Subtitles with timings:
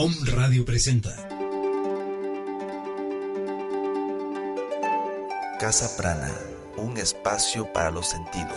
[0.00, 1.10] Om Radio presenta
[5.58, 6.32] Casa Prana,
[6.76, 8.56] un espacio para los sentidos.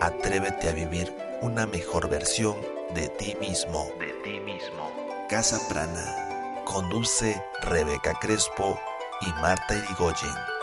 [0.00, 2.56] Atrévete a vivir una mejor versión
[2.92, 3.88] de ti mismo.
[4.00, 4.90] De ti mismo.
[5.30, 6.64] Casa Prana.
[6.64, 8.76] Conduce Rebeca Crespo
[9.20, 10.53] y Marta Irigoyen.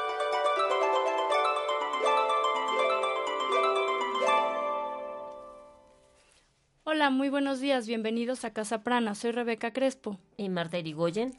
[6.93, 9.15] Hola, muy buenos días, bienvenidos a Casa Prana.
[9.15, 10.19] Soy Rebeca Crespo.
[10.35, 11.33] Y Marta Irigoyen.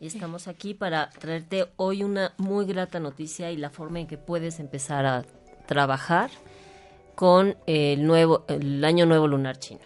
[0.00, 4.18] Y estamos aquí para traerte hoy una muy grata noticia y la forma en que
[4.18, 5.24] puedes empezar a
[5.66, 6.30] trabajar
[7.14, 9.82] con el nuevo el año nuevo lunar chino.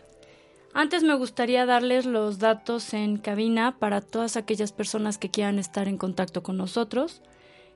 [0.72, 5.88] Antes me gustaría darles los datos en cabina para todas aquellas personas que quieran estar
[5.88, 7.20] en contacto con nosotros.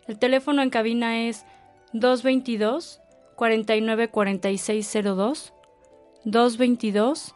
[0.08, 1.44] El teléfono en cabina es
[1.92, 3.02] 222
[3.34, 5.52] 494602
[6.26, 7.34] 222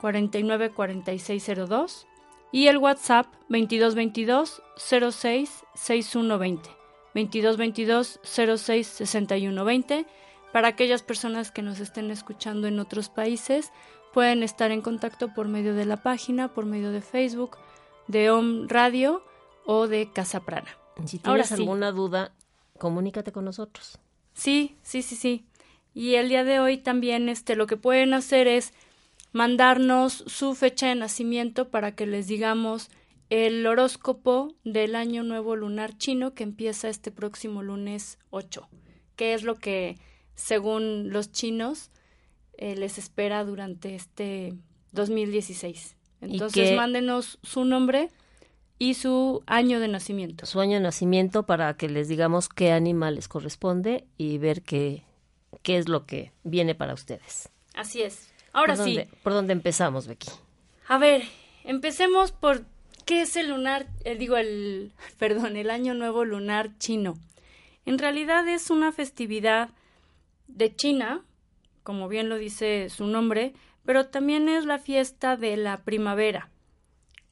[0.00, 2.06] 494602
[2.52, 6.70] y el WhatsApp 2222 06 6120
[7.14, 10.06] 2222 06 6120
[10.52, 13.72] para aquellas personas que nos estén escuchando en otros países
[14.12, 17.56] pueden estar en contacto por medio de la página, por medio de Facebook,
[18.08, 19.24] de Om Radio
[19.64, 20.68] o de Casa Prana.
[21.06, 22.32] Si tienes alguna duda,
[22.78, 23.98] comunícate con nosotros.
[24.34, 25.46] Sí, sí, sí, sí.
[25.94, 28.72] Y el día de hoy también este lo que pueden hacer es
[29.32, 32.90] mandarnos su fecha de nacimiento para que les digamos
[33.30, 38.68] el horóscopo del año nuevo lunar chino que empieza este próximo lunes 8,
[39.16, 39.98] que es lo que
[40.34, 41.90] según los chinos
[42.58, 44.54] eh, les espera durante este
[44.92, 45.96] 2016.
[46.20, 48.10] Entonces mándenos su nombre
[48.78, 50.44] y su año de nacimiento.
[50.44, 55.04] Su año de nacimiento para que les digamos qué animal les corresponde y ver qué,
[55.62, 57.48] qué es lo que viene para ustedes.
[57.74, 58.32] Así es.
[58.52, 58.96] Ahora ¿Por sí.
[58.96, 60.30] Dónde, ¿Por dónde empezamos, Becky?
[60.88, 61.22] A ver,
[61.64, 62.64] empecemos por
[63.04, 67.14] qué es el lunar, eh, digo el, perdón, el año nuevo lunar chino.
[67.84, 69.70] En realidad es una festividad
[70.46, 71.24] de China,
[71.82, 76.48] como bien lo dice su nombre, pero también es la fiesta de la primavera.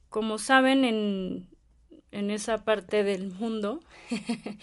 [0.09, 1.47] Como saben, en,
[2.11, 3.79] en esa parte del mundo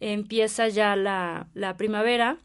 [0.00, 2.38] empieza ya la, la primavera.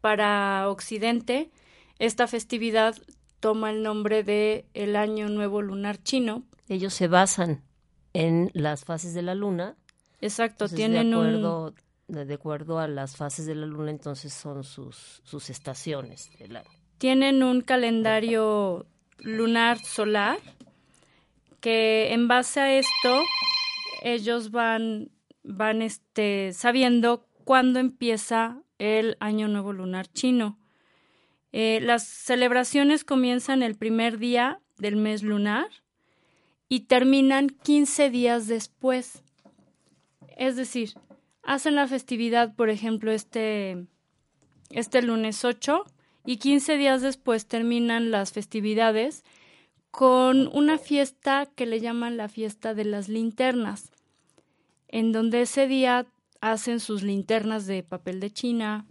[0.00, 1.50] Para Occidente,
[1.98, 2.96] esta festividad
[3.40, 6.44] toma el nombre de el Año Nuevo Lunar Chino.
[6.68, 7.62] Ellos se basan
[8.12, 9.76] en las fases de la luna.
[10.20, 11.74] Exacto, Entonces, tienen de acuerdo,
[12.08, 16.30] un de, de acuerdo a las fases de la luna, entonces son sus, sus estaciones
[16.38, 16.68] del año.
[16.98, 18.86] tienen un calendario
[19.18, 20.38] lunar solar
[21.60, 23.22] que en base a esto
[24.02, 25.10] ellos van
[25.42, 30.56] van este sabiendo cuándo empieza el año nuevo lunar chino.
[31.50, 35.66] Eh, las celebraciones comienzan el primer día del mes lunar
[36.68, 39.24] y terminan 15 días después.
[40.36, 40.94] Es decir,
[41.42, 43.84] hacen la festividad, por ejemplo, este,
[44.68, 45.84] este lunes 8
[46.26, 49.24] y 15 días después terminan las festividades
[49.90, 53.90] con una fiesta que le llaman la fiesta de las linternas,
[54.86, 56.06] en donde ese día
[56.40, 58.86] hacen sus linternas de papel de China.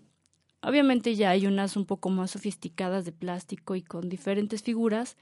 [0.62, 5.16] Obviamente ya hay unas un poco más sofisticadas de plástico y con diferentes figuras.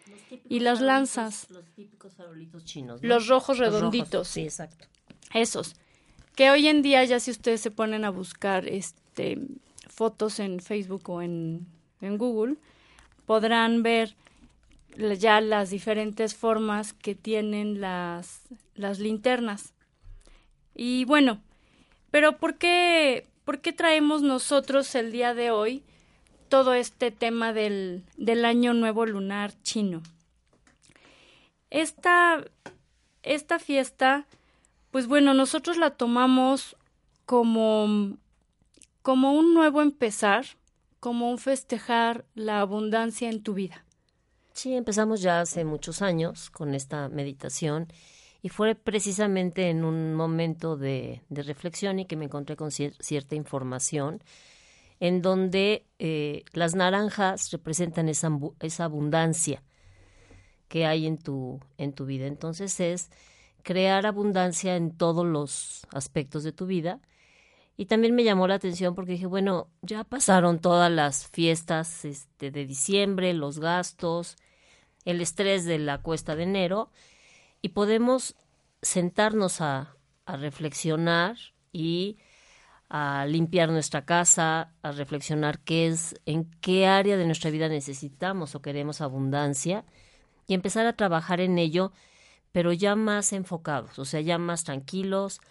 [0.50, 1.48] Y las lanzas.
[1.52, 3.02] Los típicos farolitos chinos.
[3.02, 3.08] ¿no?
[3.08, 4.12] Los rojos Los redonditos.
[4.12, 4.88] rojos, sí, exacto.
[5.34, 5.76] Esos.
[6.36, 9.40] Que hoy en día ya si ustedes se ponen a buscar este
[9.90, 11.66] fotos en Facebook o en,
[12.02, 12.58] en Google,
[13.26, 14.16] podrán ver
[15.20, 18.41] ya las diferentes formas que tienen las,
[18.76, 19.73] las linternas.
[20.76, 21.41] Y bueno,
[22.12, 25.84] pero ¿por qué, ¿por qué traemos nosotros el día de hoy
[26.50, 30.02] todo este tema del, del Año Nuevo Lunar chino?
[31.70, 32.44] Esta,
[33.24, 34.26] esta fiesta,
[34.92, 36.78] pues bueno, nosotros la tomamos
[37.26, 38.18] como,
[39.02, 40.46] como un nuevo empezar,
[41.00, 43.84] como un festejar la abundancia en tu vida.
[44.54, 47.88] Sí, empezamos ya hace muchos años con esta meditación
[48.41, 53.35] y fue precisamente en un momento de, reflexión y que me encontré con cier cierta
[53.35, 54.22] información
[54.99, 58.29] en donde eh, las naranjas representan esa,
[58.61, 59.63] esa abundancia
[60.67, 62.25] que hay en tu, en tu vida.
[62.25, 63.11] Entonces es
[63.63, 66.99] crear abundancia en todos los aspectos de tu vida.
[67.75, 72.49] Y también me llamó la atención porque dije, bueno, ya pasaron todas las fiestas este,
[72.49, 74.35] de diciembre, los gastos,
[75.05, 76.89] el estrés de la cuesta de enero,
[77.67, 78.37] y podemos
[78.81, 81.35] sentarnos a, reflexionar
[81.73, 82.17] y
[82.87, 88.55] a limpiar nuestra casa, a reflexionar qué es, en qué área de nuestra vida necesitamos
[88.55, 89.84] o queremos abundancia
[90.47, 91.91] y empezar a trabajar en ello,
[92.53, 95.41] pero ya más enfocados, o sea, ya más tranquilos,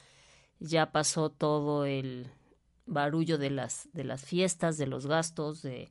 [0.58, 2.30] ya pasó todo el
[2.86, 5.90] barullo de las fiestas, de los gastos, de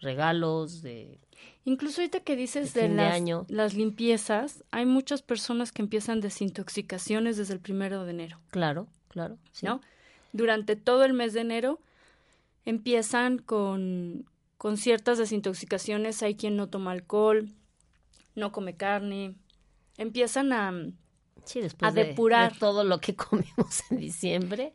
[0.00, 1.18] regalos, de
[1.64, 7.54] incluso ahorita que dices de, las, las limpiezas, hay muchas personas que empiezan desintoxicaciones desde
[7.54, 8.40] el primero de enero.
[8.50, 9.80] Claro, claro, ¿no?
[10.32, 11.80] Durante todo el mes de enero
[12.64, 14.26] empiezan con
[14.58, 16.22] con ciertas desintoxicaciones.
[16.22, 17.48] Hay quien no toma alcohol,
[18.34, 19.34] no come carne,
[19.96, 20.72] empiezan a,
[21.44, 24.74] sí, después depurar de, todo lo que comemos en diciembre.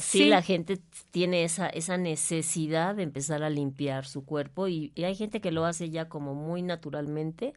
[0.00, 0.80] Sí, la gente
[1.10, 5.64] tiene esa, esa necesidad de empezar a limpiar su cuerpo y, hay gente que lo
[5.64, 7.54] hace ya como muy naturalmente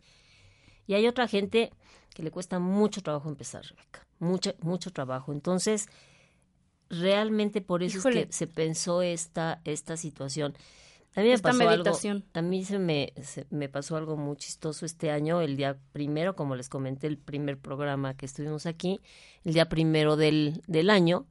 [0.85, 1.71] y hay otra gente
[2.13, 5.33] que le cuesta mucho trabajo empezar, Rebeca, mucho, mucho trabajo.
[5.33, 5.87] Entonces,
[6.89, 10.55] realmente por eso es que se pensó esta, esta situación.
[11.15, 12.17] A mí me pasó meditación.
[12.17, 13.13] Algo, a mí se me,
[13.49, 17.57] me pasó algo muy chistoso este año, el día primero, como les comenté, el primer
[17.57, 18.99] programa que estuvimos aquí,
[19.43, 21.25] el día primero del, del año,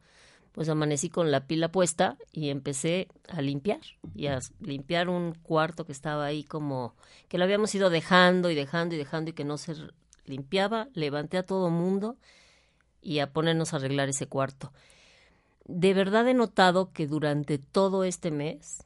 [0.56, 3.82] pues amanecí con la pila puesta y empecé a limpiar
[4.14, 6.96] y a limpiar un cuarto que estaba ahí como
[7.28, 9.74] que lo habíamos ido dejando y dejando y dejando y que no se
[10.24, 10.88] limpiaba.
[10.94, 12.16] Levanté a todo mundo
[13.02, 14.72] y a ponernos a arreglar ese cuarto.
[15.66, 18.82] De verdad he notado que durante todo este mes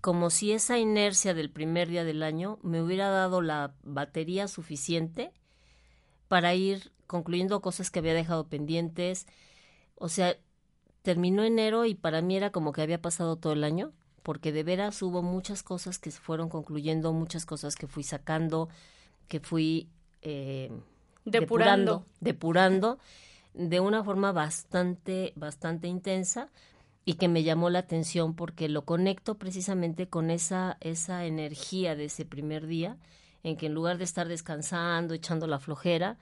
[0.00, 5.32] como si esa inercia del primer día del año me hubiera dado la batería suficiente
[6.28, 9.26] para ir concluyendo cosas que había dejado pendientes.
[9.96, 10.36] O sea,
[11.02, 14.62] terminó enero y para mí era como que había pasado todo el año, porque de
[14.62, 18.68] veras hubo muchas cosas que se fueron concluyendo, muchas cosas que fui sacando,
[19.28, 19.88] que fui
[20.22, 20.70] eh,
[21.24, 22.98] depurando, depurando
[23.54, 26.50] de una forma bastante, bastante intensa
[27.04, 32.06] y que me llamó la atención porque lo conecto precisamente con esa, esa energía de
[32.06, 32.96] ese primer día,
[33.44, 36.18] en que en lugar de estar descansando, echando la flojera,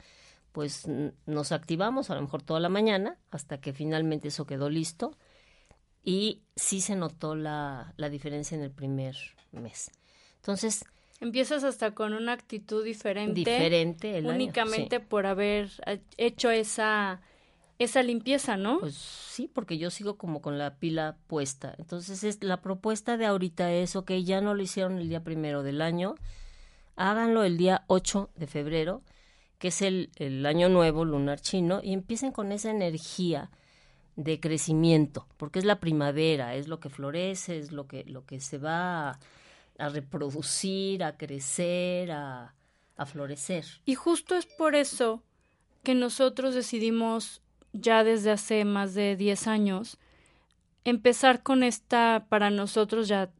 [0.54, 0.86] pues
[1.26, 5.18] nos activamos a lo mejor toda la mañana hasta que finalmente eso quedó listo
[6.04, 9.16] y sí se notó la, la diferencia en el primer
[9.50, 9.90] mes.
[10.36, 10.84] Entonces...
[11.20, 13.34] Empiezas hasta con una actitud diferente.
[13.34, 14.22] Diferente.
[14.22, 15.70] únicamente por haber
[16.18, 17.20] hecho esa
[17.80, 18.78] esa limpieza, ¿no?
[18.78, 21.74] Pues sí, porque yo sigo como con la pila puesta.
[21.78, 25.64] Entonces, es, la propuesta de ahorita es, ok, ya no lo hicieron el día primero
[25.64, 26.14] del año,
[26.94, 29.02] háganlo el día 8 de febrero,
[29.64, 33.50] que es el, el año nuevo lunar chino, y empiecen con esa energía
[34.14, 38.40] de crecimiento, porque es la primavera, es lo que florece, es lo que, lo que
[38.40, 39.18] se va
[39.78, 42.52] a, reproducir, a crecer, a,
[42.98, 43.64] a florecer.
[43.86, 45.22] Y justo es por eso
[45.82, 47.40] que nosotros decidimos
[47.72, 49.96] ya desde hace más de 10 años,
[50.84, 53.30] empezar con esta, para nosotros ya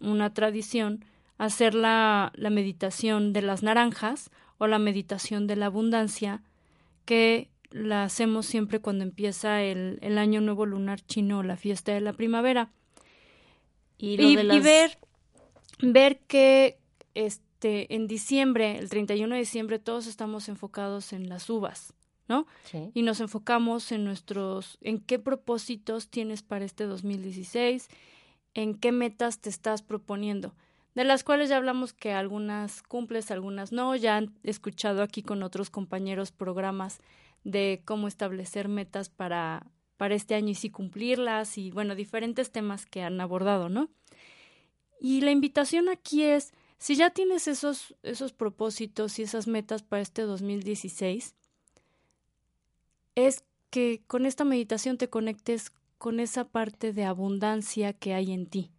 [0.00, 1.04] una tradición,
[1.36, 6.42] hacer la, la meditación de las naranjas o la meditación de la abundancia,
[7.04, 12.00] que la hacemos siempre cuando empieza el, el año nuevo lunar chino, la fiesta de
[12.00, 12.70] la primavera.
[13.98, 14.98] Y, y, ver,
[15.80, 16.78] ver que
[17.14, 21.94] este, en diciembre, el 31 de diciembre, todos estamos enfocados en las uvas.
[22.28, 22.46] ¿no?
[22.94, 27.88] Y nos enfocamos en nuestros, en qué propósitos tienes para este 2016,
[28.54, 30.54] en qué metas te estás proponiendo,
[30.94, 35.42] de las cuales ya hablamos que algunas cumples, algunas no, ya han escuchado aquí con
[35.42, 37.00] otros compañeros programas
[37.42, 42.86] de cómo establecer metas para, para este año y si cumplirlas y bueno, diferentes temas
[42.86, 43.90] que han abordado, ¿no?
[45.00, 50.02] Y la invitación aquí es, si ya tienes esos, esos propósitos y esas metas para
[50.02, 51.34] este 2016,
[53.14, 58.46] es que con esta meditación te conectes con esa parte de abundancia que hay en
[58.46, 58.70] ti,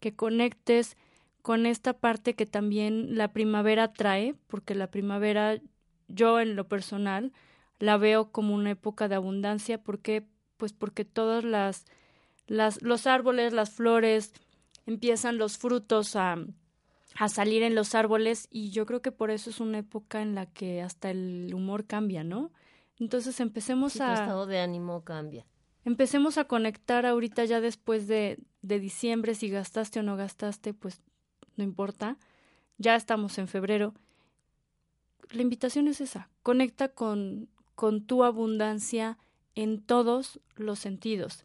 [0.00, 0.96] que conectes
[1.42, 5.60] con esta parte que también la primavera trae, porque la primavera
[6.08, 7.32] yo en lo personal
[7.78, 10.26] la veo como una época de abundancia, porque
[10.56, 11.86] pues porque todas las,
[12.46, 14.32] las los árboles, las flores,
[14.86, 16.36] empiezan los frutos a,
[17.16, 20.34] a salir en los árboles y yo creo que por eso es una época en
[20.34, 22.50] la que hasta el humor cambia, ¿no?
[22.98, 24.06] Entonces empecemos a...
[24.08, 25.46] Tu estado de ánimo cambia.
[25.84, 31.00] Empecemos a conectar ahorita ya después de, de diciembre, si gastaste o no gastaste, pues
[31.56, 32.16] no importa,
[32.78, 33.94] ya estamos en febrero.
[35.30, 39.18] La invitación es esa, conecta con, con tu abundancia
[39.54, 41.44] en todos los sentidos.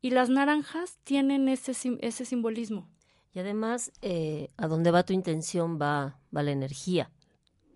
[0.00, 2.88] Y las naranjas tienen ese, ese simbolismo.
[3.32, 7.10] Y además, eh, a donde va tu intención va, va la energía.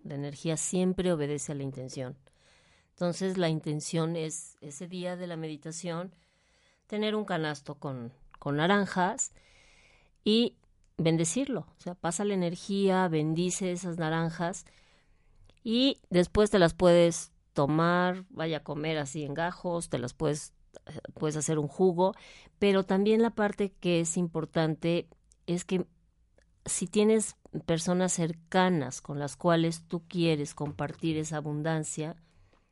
[0.03, 2.17] La energía siempre obedece a la intención.
[2.99, 6.13] Entonces, la intención es ese día de la meditación
[6.85, 9.31] tener un canasto con, con naranjas
[10.25, 10.57] y
[10.97, 11.61] bendecirlo.
[11.61, 14.65] O sea, pasa la energía, bendice esas naranjas
[15.63, 20.51] y después te las puedes tomar, vaya a comer así en gajos, te las puedes,
[21.13, 22.15] puedes hacer un jugo,
[22.59, 25.07] pero también la parte que es importante
[25.47, 25.85] es que
[26.65, 32.17] si tienes personas cercanas con las cuales tú quieres compartir esa abundancia,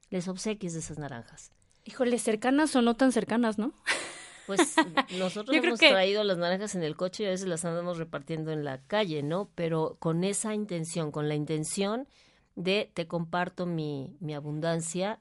[0.10, 1.52] les obsequies esas naranjas.
[1.86, 3.74] Híjole, cercanas o no tan cercanas, ¿no?
[4.46, 4.76] Pues
[5.20, 8.64] nosotros hemos traído las naranjas en el coche y a veces las andamos repartiendo en
[8.64, 9.50] la calle, ¿no?
[9.56, 12.08] Pero con esa intención, con la intención
[12.56, 15.20] de te comparto mi, mi abundancia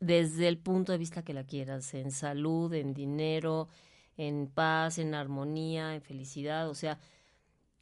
[0.00, 3.68] desde el punto de vista que la quieras, en salud, en dinero,
[4.16, 6.98] en paz, en armonía, en felicidad, o sea,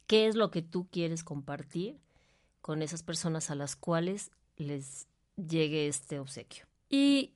[0.05, 1.99] ¿qué es lo que tú quieres compartir
[2.61, 5.07] con esas personas a las cuales les
[5.47, 6.65] llegue este obsequio?
[6.89, 7.33] Y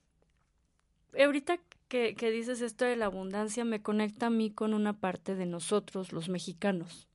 [1.20, 5.36] ahorita que, que, dices esto de la abundancia me conecta a mí con una parte
[5.36, 7.08] de nosotros, los mexicanos,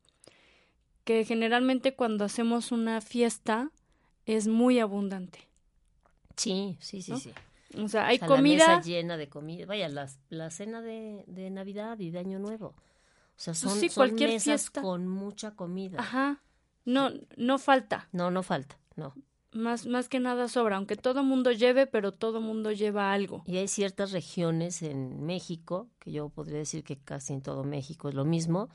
[1.04, 3.70] que generalmente cuando hacemos una fiesta
[4.26, 5.48] es muy abundante.
[6.36, 7.32] Sí, sí, sí, sí.
[7.78, 8.66] O sea, hay comida.
[8.66, 9.66] La mesa llena de comida.
[9.66, 12.68] Vaya, la, la cena de, de, Navidad y de Año Nuevo.
[12.68, 14.82] O sea, son, sí, son cualquier mesas fiesta.
[14.82, 16.00] con mucha comida.
[16.00, 16.42] Ajá.
[16.84, 18.08] No, no falta.
[18.12, 19.14] No, no falta, no.
[19.52, 23.42] Más, más que nada sobra, aunque todo mundo lleve, pero todo mundo lleva algo.
[23.46, 28.08] Y hay ciertas regiones en México, que yo podría decir que casi en todo México
[28.08, 28.68] es lo mismo,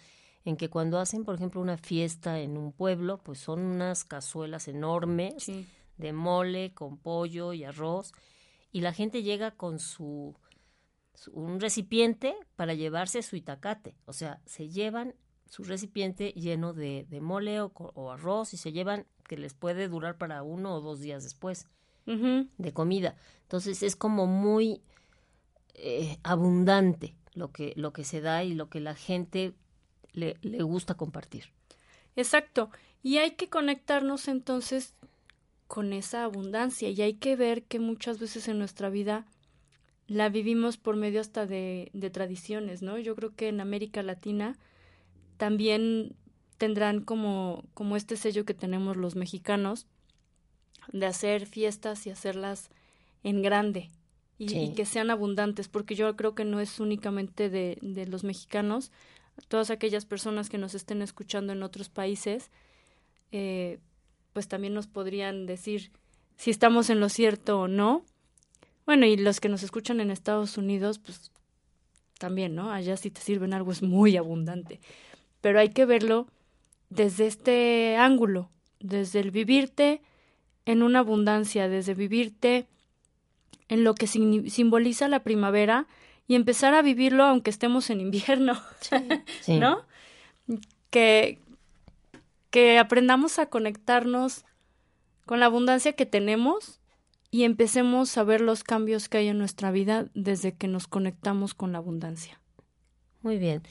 [0.43, 4.67] en que cuando hacen, por ejemplo, una fiesta en un pueblo, pues son unas cazuelas
[4.67, 5.65] enormes Sí.
[5.97, 8.11] de mole con pollo y arroz,
[8.73, 10.35] y la gente llega con su,
[11.13, 15.15] su- un recipiente para llevarse su itacate, o sea, se llevan
[15.49, 20.17] su recipiente lleno de, de mole o arroz y se llevan que les puede durar
[20.17, 21.67] para uno o dos días después
[22.05, 23.15] de comida.
[23.43, 24.81] Entonces es como muy
[25.73, 29.53] eh, abundante lo que, lo que se da y lo que la gente
[30.13, 31.45] le, le gusta compartir.
[32.15, 32.69] Exacto.
[33.01, 34.93] Y hay que conectarnos entonces
[35.67, 39.25] con esa abundancia y hay que ver que muchas veces en nuestra vida
[40.07, 42.99] la vivimos por medio hasta de, de tradiciones, ¿no?
[42.99, 44.57] Yo creo que en América Latina
[45.37, 46.15] también
[46.57, 49.87] tendrán como, como este sello que tenemos los mexicanos
[50.91, 52.69] de hacer fiestas y hacerlas
[53.23, 53.89] en grande
[54.37, 54.57] y, Sí.
[54.59, 58.91] y que sean abundantes, porque yo creo que no es únicamente de, de los mexicanos,
[59.47, 62.51] todas aquellas personas que nos estén escuchando en otros países,
[63.31, 63.79] eh,
[64.33, 65.91] pues también nos podrían decir
[66.37, 68.03] si estamos en lo cierto o no.
[68.85, 71.31] Bueno, y los que nos escuchan en Estados Unidos, pues
[72.19, 72.71] también, ¿no?
[72.71, 74.79] Allá si te sirven algo es muy abundante.
[75.41, 76.27] Pero hay que verlo
[76.89, 78.49] desde este ángulo,
[78.79, 80.01] desde el vivirte
[80.65, 82.67] en una abundancia, desde vivirte
[83.67, 85.87] en lo que simboliza la primavera
[86.27, 88.59] y empezar a vivirlo aunque estemos en invierno.
[89.41, 89.59] Sí.
[89.59, 89.85] ¿no?
[90.89, 91.39] Que,
[92.49, 94.45] que aprendamos a conectarnos
[95.25, 96.79] con la abundancia que tenemos
[97.31, 101.53] y empecemos a ver los cambios que hay en nuestra vida desde que nos conectamos
[101.53, 102.39] con la abundancia.
[103.21, 103.63] Muy bien.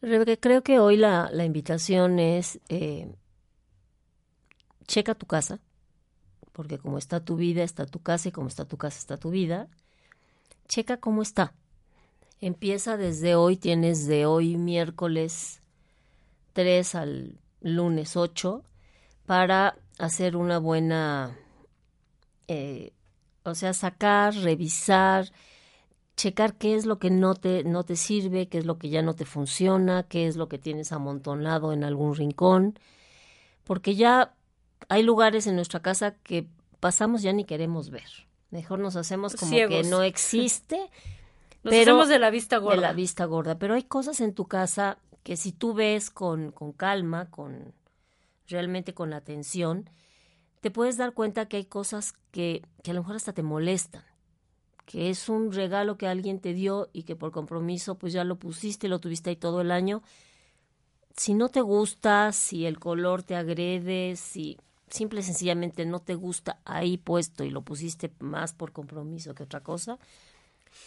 [0.00, 3.12] Creo que hoy la, la invitación es eh,
[4.86, 5.60] checa tu casa,
[6.52, 9.30] porque como está tu vida, está tu casa, y como está tu casa, está tu
[9.30, 9.68] vida.
[10.68, 11.54] Checa cómo está.
[12.40, 15.60] Empieza desde hoy, tienes de hoy miércoles
[16.52, 18.64] 3 al lunes 8
[19.26, 21.36] para hacer una buena,
[22.46, 22.92] eh,
[23.42, 25.30] o sea, sacar, revisar,
[26.18, 29.00] checar qué es lo que no te, no te sirve, qué es lo que ya
[29.02, 32.78] no te funciona, qué es lo que tienes amontonado en algún rincón,
[33.64, 34.34] porque ya
[34.88, 36.46] hay lugares en nuestra casa que
[36.80, 38.08] pasamos ya ni queremos ver.
[38.50, 39.74] Mejor nos hacemos como Ciegos.
[39.82, 40.76] que no existe,
[41.64, 42.76] Nos Pero- hacemos de la vista gorda.
[42.76, 46.52] de la vista gorda, pero hay cosas en tu casa que si tú ves con,
[46.52, 47.74] con calma, con
[48.46, 49.90] realmente con atención,
[50.60, 54.02] te puedes dar cuenta que hay cosas que, que a lo mejor hasta te molestan,
[54.88, 58.36] que es un regalo que alguien te dio y que por compromiso pues ya lo
[58.36, 60.02] pusiste, lo tuviste ahí todo el año.
[61.14, 64.56] Si no te gusta, si el color te agrede, si
[64.88, 69.42] simple y sencillamente no te gusta ahí puesto y lo pusiste más por compromiso que
[69.42, 69.98] otra cosa,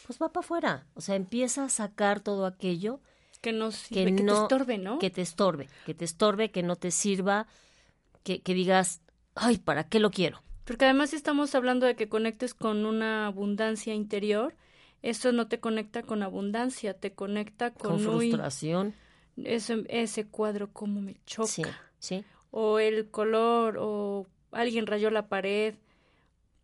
[0.07, 0.87] pues va para afuera.
[0.95, 3.01] O sea, empieza a sacar todo aquello
[3.39, 4.97] que no sirve, que, te estorbe, ¿no?
[4.97, 7.45] Que te estorbe, que te estorbe, que no te sirva,
[8.23, 9.01] que, que digas,
[9.35, 10.41] ay, ¿para qué lo quiero?
[10.71, 14.55] Porque además estamos hablando de que conectes con una abundancia interior,
[15.01, 18.95] eso no te conecta con abundancia, te conecta con, frustración.
[19.35, 21.49] ese, ese cuadro como me choca.
[21.49, 21.63] Sí,
[21.99, 22.23] sí.
[22.51, 25.75] O el color, o alguien rayó la pared,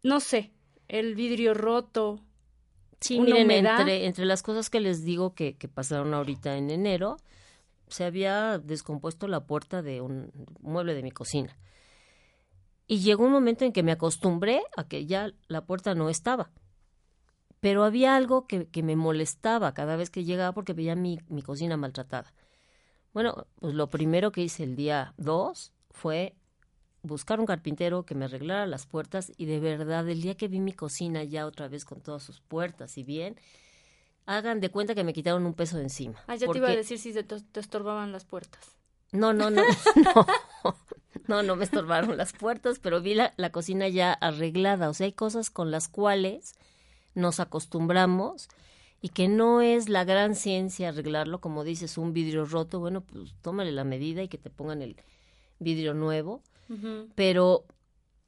[0.04, 0.54] no sé,
[0.88, 2.22] el vidrio roto.
[3.02, 7.18] Sí, miren, entre, entre las cosas que les digo que, que pasaron ahorita en enero,
[7.90, 11.58] se había descompuesto la puerta de un mueble de mi cocina.
[12.88, 16.52] Y llegó un momento en que me acostumbré a que ya la puerta no estaba.
[17.60, 21.42] Pero había algo que, que me molestaba cada vez que llegaba porque veía mi, mi
[21.42, 22.34] cocina maltratada.
[23.14, 26.36] Bueno, pues lo primero que hice el día 2 fue
[27.02, 30.60] buscar un carpintero que me arreglara las puertas y de verdad el día que vi
[30.60, 33.40] mi cocina ya otra vez con todas sus puertas y bien,
[34.26, 36.20] hagan de cuenta que me quitaron un peso de encima.
[36.28, 38.78] Ah, ya te iba a decir si te, te estorbaban las puertas.
[39.12, 39.64] No, no, no,
[39.96, 40.76] no.
[41.38, 44.90] No, no me estorbaron las puertas, pero vi la, la, cocina ya arreglada.
[44.90, 46.56] O sea, hay cosas con las cuales
[47.16, 48.48] nos acostumbramos
[49.02, 52.80] y que no es la gran ciencia arreglarlo, como dices, un vidrio roto.
[52.80, 54.96] Bueno, pues tómale la medida y que te pongan el
[55.60, 56.42] vidrio nuevo.
[57.16, 57.66] Pero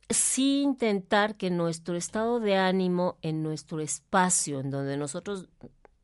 [0.10, 5.50] sí intentar que nuestro estado de ánimo en nuestro espacio en donde nosotros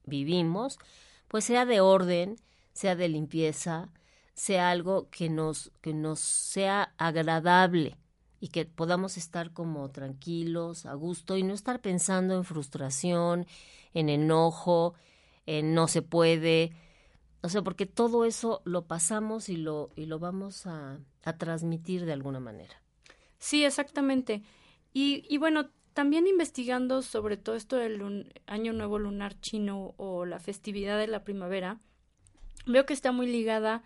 [0.04, 0.78] vivimos,
[1.30, 2.36] pues sea de orden,
[2.74, 3.90] sea de limpieza,
[4.36, 7.98] sea algo que nos, que nos sea agradable
[8.40, 13.48] y que podamos estar como tranquilos, a gusto y no estar pensando en frustración,
[13.94, 14.94] en enojo,
[15.46, 16.74] en no se puede.
[17.42, 22.06] O sea, porque todo eso lo pasamos y lo, y lo vamos a, a transmitir
[22.06, 22.82] de alguna manera.
[23.40, 24.44] Sí, exactamente.
[24.94, 30.40] Y, y bueno, también investigando sobre todo esto del Año Nuevo Lunar Chino o la
[30.40, 31.80] festividad de la primavera,
[32.66, 33.84] veo que está muy ligada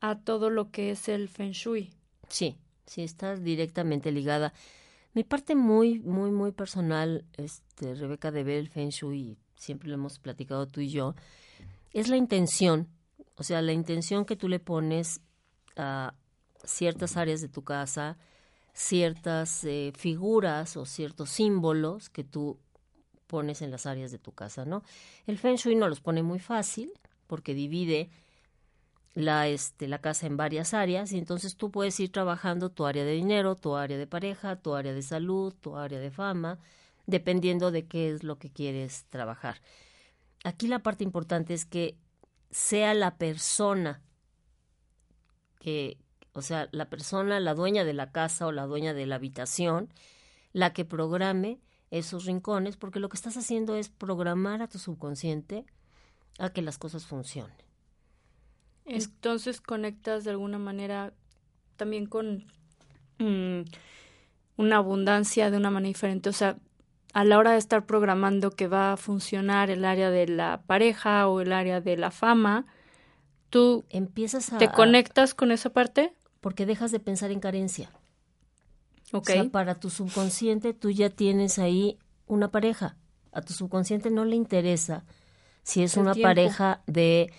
[0.00, 1.92] a todo lo que es el feng shui.
[2.28, 4.52] Sí, sí, está directamente ligada.
[5.14, 9.94] Mi parte muy, muy, muy personal, este, Rebeca, de ver el feng shui, siempre lo
[9.94, 11.14] hemos platicado tú y yo,
[11.92, 12.88] es la intención,
[13.36, 15.20] o sea, la intención que tú le pones
[15.76, 16.14] a
[16.64, 18.18] ciertas áreas de tu casa,
[18.74, 22.58] ciertas eh, figuras o ciertos símbolos que tú
[23.26, 24.82] pones en las áreas de tu casa, ¿no?
[25.26, 26.92] El feng shui no los pone muy fácil
[27.26, 28.10] porque divide
[29.16, 33.02] la, este, la casa en varias áreas y entonces tú puedes ir trabajando tu área
[33.02, 36.58] de dinero, tu área de pareja, tu área de salud, tu área de fama,
[37.06, 39.62] dependiendo de qué es lo que quieres trabajar.
[40.44, 41.96] Aquí la parte importante es que
[42.50, 44.02] sea la persona
[45.60, 45.96] que,
[46.34, 49.88] o sea, la persona, la dueña de la casa o la dueña de la habitación,
[50.52, 51.58] la que programe
[51.90, 55.64] esos rincones, porque lo que estás haciendo es programar a tu subconsciente
[56.38, 57.65] a que las cosas funcionen.
[58.86, 61.12] Entonces conectas de alguna manera
[61.76, 62.46] también con
[63.18, 63.62] mm,
[64.56, 66.28] una abundancia de una manera diferente.
[66.28, 66.56] O sea,
[67.12, 71.28] a la hora de estar programando que va a funcionar el área de la pareja
[71.28, 72.66] o el área de la fama,
[73.50, 74.58] tú empiezas a...
[74.58, 76.12] ¿Te conectas con esa parte?
[76.40, 77.90] Porque dejas de pensar en carencia.
[79.12, 79.28] Ok.
[79.28, 82.96] O sea, para tu subconsciente tú ya tienes ahí una pareja.
[83.32, 85.04] A tu subconsciente no le interesa
[85.62, 87.32] si es una pareja de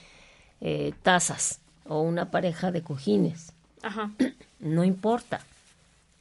[0.61, 3.53] eh, tazas o una pareja de cojines.
[3.81, 4.11] Ajá.
[4.59, 5.41] No importa.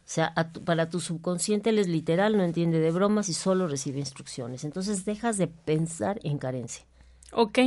[0.06, 0.34] O sea,
[0.66, 4.62] para tu subconsciente él es literal, no entiende de bromas y solo recibe instrucciones.
[4.62, 6.84] Entonces dejas de pensar en carencia.
[7.32, 7.60] Ok.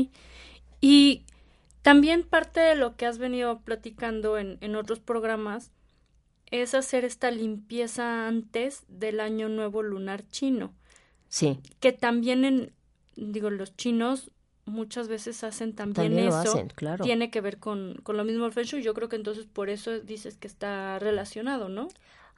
[0.79, 1.23] Y
[1.81, 5.71] también parte de lo que has venido platicando en, en otros programas
[6.51, 10.71] es hacer esta limpieza antes del año nuevo lunar chino.
[11.27, 11.59] Sí.
[11.79, 12.73] Que también en,
[13.15, 14.31] digo, los chinos
[14.69, 16.65] muchas veces hacen también, eso.
[16.75, 17.03] claro.
[17.03, 18.81] Tiene que ver con, con lo mismo el Feng Shui.
[18.81, 21.87] Yo creo que entonces por eso dices que está relacionado, ¿no?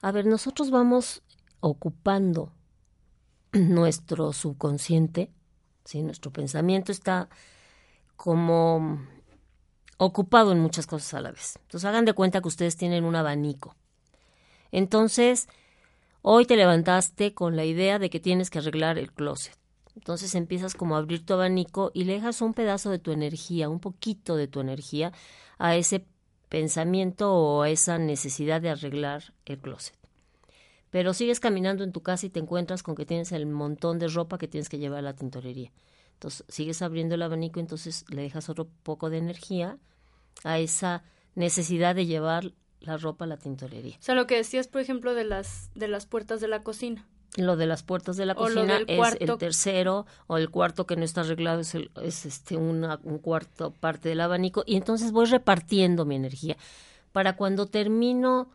[0.02, 1.22] A ver, nosotros vamos
[1.60, 2.52] ocupando
[3.54, 5.32] nuestro subconsciente,
[5.86, 6.02] ¿sí?
[6.02, 7.30] Nuestro pensamiento está
[8.16, 9.00] como
[9.98, 11.60] ocupado en muchas cosas a la vez.
[11.62, 13.76] Entonces hagan de cuenta que ustedes tienen un abanico.
[14.72, 15.48] Entonces,
[16.22, 19.61] hoy te levantaste con la idea de que tienes que arreglar el closet.
[19.96, 23.70] Entonces empiezas como a abrir tu abanico y le dejas un pedazo de tu energía,
[23.70, 25.12] un poquito de tu energía
[25.58, 26.06] a ese
[26.50, 29.96] pensamiento o a esa necesidad de arreglar el closet.
[30.90, 34.08] Pero sigues caminando en tu casa y te encuentras con que tienes el montón de
[34.08, 35.72] ropa que tienes que llevar a la tintorería.
[36.14, 39.78] Entonces sigues abriendo el abanico, entonces le dejas otro poco de energía
[40.44, 41.04] a esa
[41.36, 43.96] necesidad de llevar la ropa a la tintorería.
[44.00, 47.08] O sea, lo que decías, por ejemplo, de las, de las puertas de la cocina
[47.38, 51.06] Lo de las puertas de la cocina es el tercero, o el cuarto que no
[51.06, 56.04] está arreglado es, es este una, un cuarto parte del abanico, y entonces voy repartiendo
[56.06, 56.58] mi energía.
[57.14, 58.50] Para cuando termino,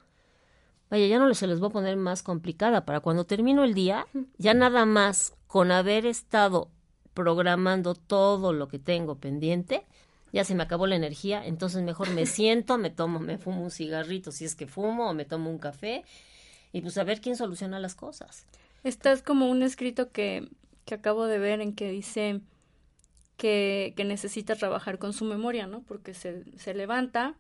[0.90, 4.06] vaya, ya no se les voy a poner más complicada, para cuando termino el día,
[4.36, 6.68] ya nada más con haber estado
[7.14, 9.86] programando todo lo que tengo pendiente,
[10.34, 13.70] ya se me acabó la energía, entonces mejor me siento, me tomo, me fumo un
[13.70, 16.04] cigarrito si es que fumo, o me tomo un café,
[16.72, 18.44] y pues a ver quién soluciona las cosas.
[18.86, 20.48] Esta es como un escrito que,
[20.84, 22.40] que acabo de ver en que dice
[23.36, 25.82] que, que, necesita trabajar con su memoria, ¿no?
[25.82, 27.34] Porque se, se levanta,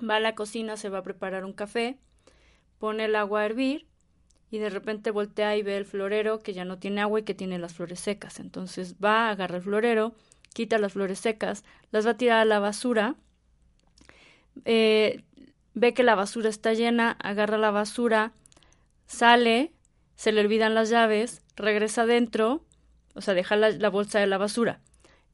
[0.00, 1.98] va a la cocina, se va a preparar un café,
[2.78, 3.86] pone el agua a hervir
[4.50, 7.34] y de repente voltea y ve el florero que ya no tiene agua y que
[7.34, 8.40] tiene las flores secas.
[8.40, 10.14] Entonces va, agarra el florero,
[10.54, 13.16] quita las flores secas, las va a tirar a la basura,
[14.64, 15.24] eh,
[15.74, 18.32] ve que la basura está llena, agarra la basura,
[19.06, 19.70] sale,
[20.16, 22.64] se le olvidan las llaves, regresa adentro,
[23.14, 24.80] o sea, deja la, bolsa de la basura,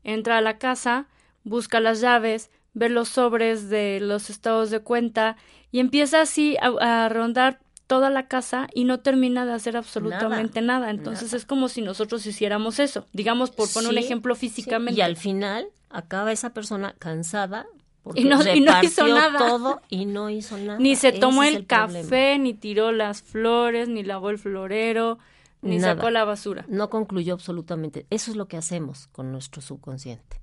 [0.05, 1.09] entra a la casa,
[1.45, 5.37] busca las llaves, ve los sobres de los estados de cuenta
[5.71, 10.91] y empieza así a, rondar toda la casa y no termina de hacer absolutamente nada.
[10.91, 14.99] Entonces es como si nosotros hiciéramos eso, digamos por poner un ejemplo físicamente.
[14.99, 17.67] Y al final acaba esa persona cansada,
[18.15, 18.41] y no,
[18.83, 19.39] hizo nada.
[19.39, 20.79] todo y no hizo nada.
[20.79, 25.19] Ni se tomó el, café, ni tiró las flores, ni lavó el florero,
[25.63, 26.65] ni sacó la basura.
[26.69, 28.07] No concluyó absolutamente.
[28.11, 30.41] Eso es lo que hacemos con nuestro subconsciente.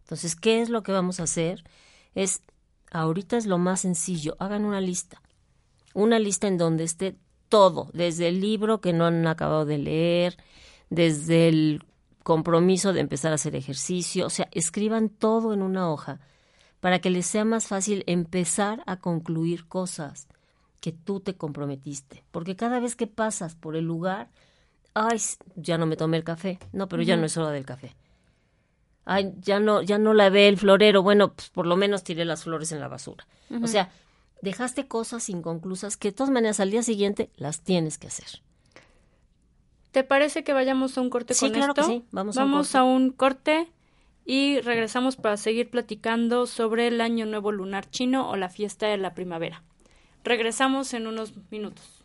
[0.00, 1.64] Entonces, ¿qué es lo que vamos a hacer?
[2.14, 2.42] Es,
[2.90, 5.20] ahorita es lo más sencillo, hagan una lista.
[5.94, 7.16] Una lista en donde esté
[7.48, 10.36] todo, desde el libro que no han acabado de leer,
[10.90, 11.82] desde el
[12.22, 16.20] compromiso de empezar a hacer ejercicio, o sea, escriban todo en una hoja
[16.80, 20.28] para que les sea más fácil empezar a concluir cosas
[20.80, 22.24] que tú te comprometiste.
[22.30, 24.30] Porque cada vez que pasas por el lugar,
[24.94, 25.20] ay,
[25.56, 26.58] ya no me tomé el café.
[26.72, 27.96] No, pero ya no es hora del café.
[29.04, 31.02] Ay, ya no, ya no lavé el florero.
[31.02, 33.26] Bueno, pues por lo menos tiré las flores en la basura.
[33.62, 33.90] O sea,
[34.42, 38.42] dejaste cosas inconclusas que de todas maneras al día siguiente las tienes que hacer.
[39.90, 41.86] ¿Te parece que vayamos a un corte sí, con claro esto?
[41.86, 43.72] Que sí, vamos, vamos a un corte
[44.30, 48.98] y regresamos para seguir platicando sobre el Año Nuevo Lunar Chino o la fiesta de
[48.98, 49.62] la primavera.
[50.22, 52.04] Regresamos en unos minutos.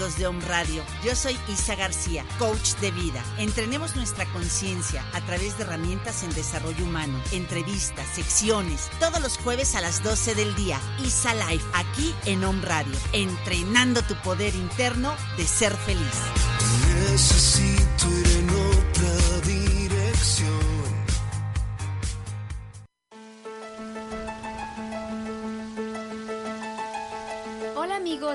[0.00, 3.22] De Home Radio, yo soy Isa García, coach de vida.
[3.36, 9.74] Entrenemos nuestra conciencia a través de herramientas en desarrollo humano, entrevistas, secciones, todos los jueves
[9.74, 10.80] a las 12 del día.
[11.04, 16.16] Isa Life, aquí en Home Radio, entrenando tu poder interno de ser feliz.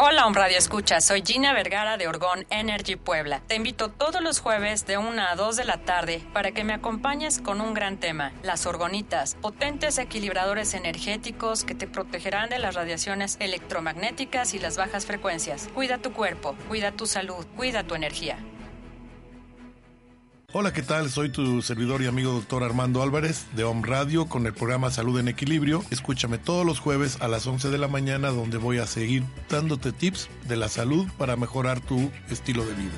[0.00, 1.00] Hola, Om Radio Escucha.
[1.00, 3.42] Soy Gina Vergara de Orgón Energy Puebla.
[3.48, 6.72] Te invito todos los jueves de 1 a 2 de la tarde para que me
[6.72, 12.76] acompañes con un gran tema: las orgonitas, potentes equilibradores energéticos que te protegerán de las
[12.76, 15.68] radiaciones electromagnéticas y las bajas frecuencias.
[15.74, 18.38] Cuida tu cuerpo, cuida tu salud, cuida tu energía.
[20.50, 21.10] Hola, ¿qué tal?
[21.10, 25.20] Soy tu servidor y amigo doctor Armando Álvarez de Home Radio con el programa Salud
[25.20, 25.84] en Equilibrio.
[25.90, 29.92] Escúchame todos los jueves a las 11 de la mañana donde voy a seguir dándote
[29.92, 32.94] tips de la salud para mejorar tu estilo de vida.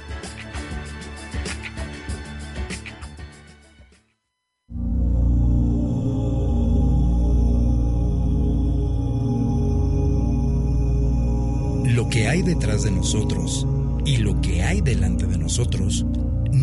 [11.96, 13.66] Lo que hay detrás de nosotros
[14.04, 16.06] y lo que hay delante de nosotros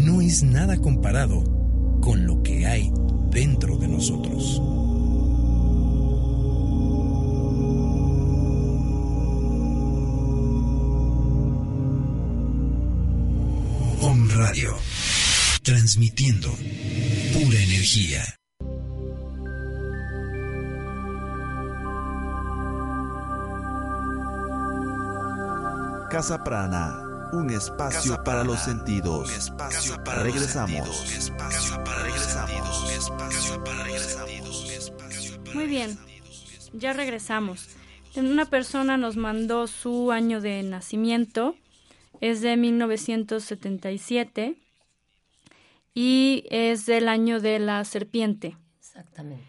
[0.06, 1.44] no es nada comparado
[2.02, 2.92] con lo que hay
[3.32, 4.62] dentro de nosotros.
[14.02, 14.76] Om Radio,
[15.64, 16.50] transmitiendo
[17.34, 18.24] pura energía.
[26.10, 29.30] Casa Prana, un espacio Casa para los sentidos.
[29.30, 30.88] un espacio para los regresamos.
[30.88, 34.92] sentidos, un espacio para regresamos, un espacio para regresamos,
[35.54, 35.98] Muy bien,
[36.74, 37.70] ya regresamos.
[38.16, 41.56] Una persona nos mandó su año de nacimiento,
[42.22, 44.56] es de 1977
[45.94, 48.58] y es del año de la serpiente.
[48.80, 49.44] Exactamente.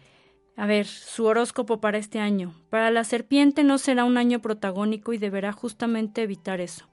[0.59, 2.53] A ver, su horóscopo para este año.
[2.69, 6.88] Para la serpiente no será un año protagónico y deberá justamente evitar eso.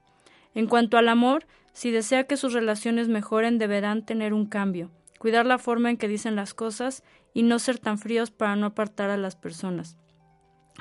[0.57, 4.89] En cuanto al amor, si desea que sus relaciones mejoren, deberán tener un cambio,
[5.19, 8.65] cuidar la forma en que dicen las cosas y no ser tan fríos para no
[8.65, 9.97] apartar a las personas.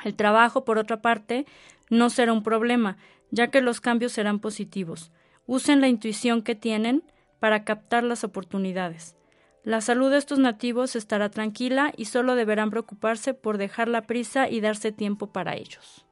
[0.03, 1.45] El trabajo, por otra parte,
[1.91, 2.97] no será un problema,
[3.31, 5.13] ya que los cambios serán positivos.
[5.45, 7.03] Usen la intuición que tienen
[7.39, 9.15] para captar las oportunidades.
[9.63, 14.49] La salud de estos nativos estará tranquila y solo deberán preocuparse por dejar la prisa
[14.49, 16.07] y darse tiempo para ellos.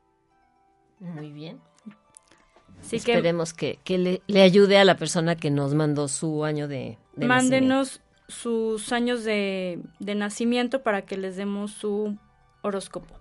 [1.00, 1.62] Muy bien.
[2.86, 6.68] Así Esperemos que, que le, le ayude a la persona que nos mandó su año
[6.68, 7.28] de, de nacimiento.
[7.28, 12.16] mándenos sus años de, de nacimiento para que les demos su
[12.62, 13.14] horóscopo.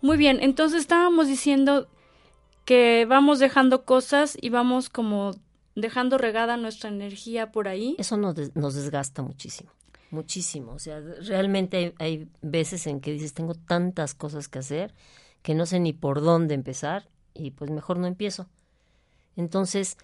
[0.00, 1.88] Muy bien, entonces estábamos diciendo
[2.64, 5.32] que vamos dejando cosas y vamos como
[5.74, 7.94] dejando regada nuestra energía por ahí.
[7.98, 9.70] Eso nos, des- nos desgasta muchísimo,
[10.10, 10.72] muchísimo.
[10.72, 14.94] O sea, realmente hay, hay veces en que dices, tengo tantas cosas que hacer
[15.42, 18.48] que no sé ni por dónde empezar y pues mejor no empiezo.
[19.38, 19.96] Entonces,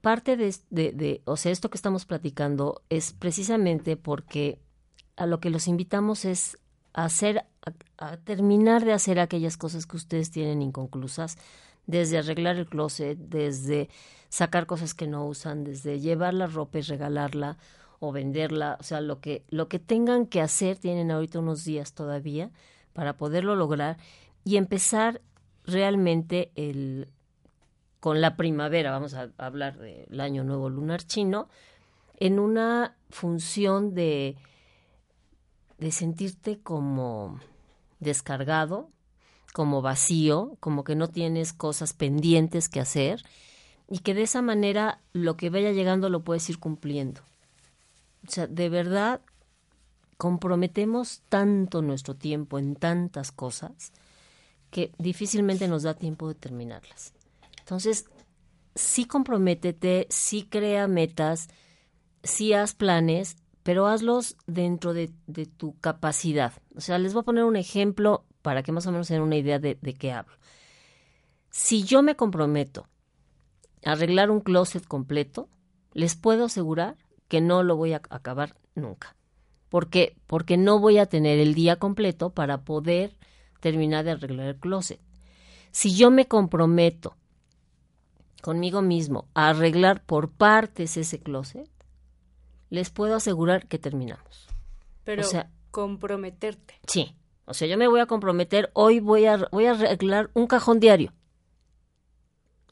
[0.00, 4.58] parte de, de, o sea, esto que estamos platicando es precisamente porque
[5.16, 6.56] a lo que los invitamos es
[6.94, 11.36] a hacer, a, a terminar de hacer aquellas cosas que ustedes tienen inconclusas,
[11.86, 13.90] desde arreglar el closet, desde
[14.30, 17.58] sacar cosas que no usan, desde llevar la ropa y regalarla
[18.00, 21.92] o venderla, o sea, lo que, lo que tengan que hacer, tienen ahorita unos días
[21.92, 22.50] todavía
[22.94, 23.98] para poderlo lograr
[24.44, 25.20] y empezar
[25.66, 27.08] realmente el,
[28.00, 31.48] con la primavera, vamos a hablar del año nuevo lunar chino,
[32.16, 34.36] en una función de,
[35.78, 37.40] de sentirte como
[38.00, 38.90] descargado,
[39.52, 43.22] como vacío, como que no tienes cosas pendientes que hacer
[43.88, 47.22] y que de esa manera lo que vaya llegando lo puedes ir cumpliendo.
[48.26, 49.20] O sea, de verdad
[50.16, 53.92] comprometemos tanto nuestro tiempo en tantas cosas
[54.70, 57.14] que difícilmente nos da tiempo de terminarlas.
[57.68, 58.06] Entonces,
[58.74, 61.48] sí comprométete, sí crea metas,
[62.22, 65.10] sí haz planes, pero hazlos dentro de,
[65.58, 66.54] tu capacidad.
[66.74, 69.36] O sea, les voy a poner un ejemplo para que más o menos den una
[69.36, 70.34] idea de, de qué hablo.
[71.50, 72.88] Si yo me comprometo
[73.84, 75.50] a arreglar un closet completo,
[75.92, 76.96] les puedo asegurar
[77.28, 79.14] que no lo voy a acabar nunca.
[79.68, 80.16] ¿Por qué?
[80.26, 83.18] Porque no voy a tener el día completo para poder
[83.60, 85.00] terminar de arreglar el closet.
[85.70, 87.17] Si yo me comprometo
[88.42, 91.68] conmigo mismo a arreglar por partes ese closet,
[92.70, 94.48] les puedo asegurar que terminamos.
[95.04, 96.80] Pero o sea, comprometerte.
[96.86, 97.14] Sí.
[97.44, 100.80] O sea, yo me voy a comprometer, hoy voy a, voy a arreglar un cajón
[100.80, 101.14] diario.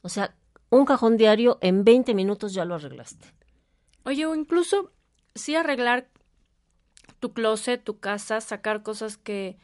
[0.03, 0.35] O sea,
[0.69, 3.33] un cajón diario en 20 minutos ya lo arreglaste.
[4.05, 4.91] Oye, o incluso
[5.33, 6.09] sí arreglar
[7.19, 9.57] tu closet, tu casa, sacar cosas que,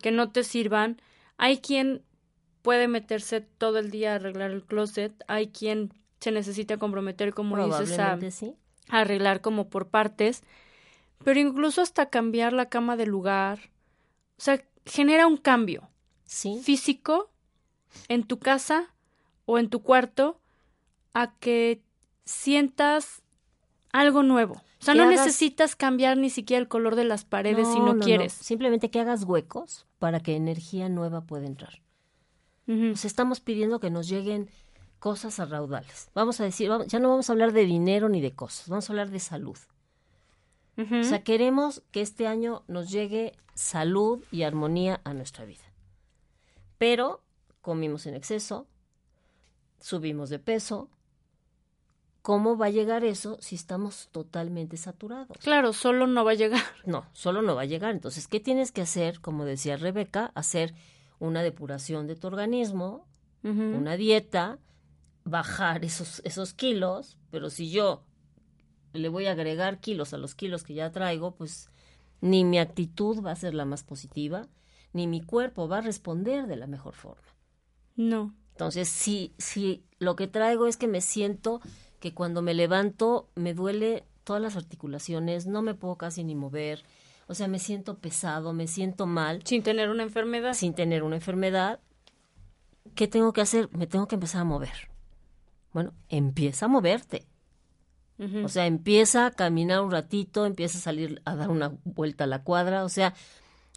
[0.00, 1.00] que no te sirvan.
[1.38, 2.04] Hay quien
[2.62, 7.56] puede meterse todo el día a arreglar el closet, hay quien se necesita comprometer, como
[7.66, 10.42] dices, a, a arreglar como por partes,
[11.24, 13.70] pero incluso hasta cambiar la cama de lugar.
[14.38, 15.88] O sea, genera un cambio
[16.62, 17.30] físico
[18.08, 18.94] en tu casa
[19.46, 20.40] o en tu cuarto
[21.12, 21.82] a que
[22.24, 23.22] sientas
[23.92, 24.54] algo nuevo.
[24.54, 28.32] O sea, no necesitas cambiar ni siquiera el color de las paredes si no, quieres.
[28.32, 31.82] Simplemente que hagas huecos para que energía nueva pueda entrar.
[33.04, 34.48] Estamos pidiendo que nos lleguen
[34.98, 36.10] cosas a raudales.
[36.14, 38.92] Vamos a decir, ya no vamos a hablar de dinero ni de cosas, vamos a
[38.92, 39.56] hablar de salud.
[40.76, 45.64] O sea, queremos que este año nos llegue salud y armonía a nuestra vida.
[46.78, 47.22] Pero
[47.60, 48.66] comimos en exceso,
[49.78, 50.88] subimos de peso,
[52.22, 55.36] ¿cómo va a llegar eso si estamos totalmente saturados?
[55.38, 56.62] Claro, solo no va a llegar.
[56.86, 57.92] No, solo no va a llegar.
[57.92, 59.20] Entonces, ¿qué tienes que hacer?
[59.20, 60.74] Como decía Rebeca, hacer
[61.20, 63.06] una depuración de tu organismo,
[63.42, 64.58] una dieta,
[65.24, 68.04] bajar esos, esos kilos, pero si yo
[68.92, 71.70] le voy a agregar kilos a los kilos que ya traigo, pues
[72.20, 74.48] ni mi actitud va a ser la más positiva,
[74.92, 77.22] ni mi cuerpo va a responder de la mejor forma.
[77.96, 78.34] No.
[78.52, 81.60] Entonces, si, si lo que traigo es que me siento
[81.98, 86.82] que cuando me levanto me duele todas las articulaciones, no me puedo casi ni mover,
[87.30, 89.42] o sea, me siento pesado, me siento mal.
[89.44, 90.52] Sin tener una enfermedad.
[90.52, 91.78] Sin tener una enfermedad.
[92.96, 93.68] ¿Qué tengo que hacer?
[93.70, 94.90] Me tengo que empezar a mover.
[95.72, 97.28] Bueno, empieza a moverte.
[98.44, 102.26] O sea, empieza a caminar un ratito, empieza a salir a dar una vuelta a
[102.26, 102.84] la cuadra.
[102.84, 103.14] O sea,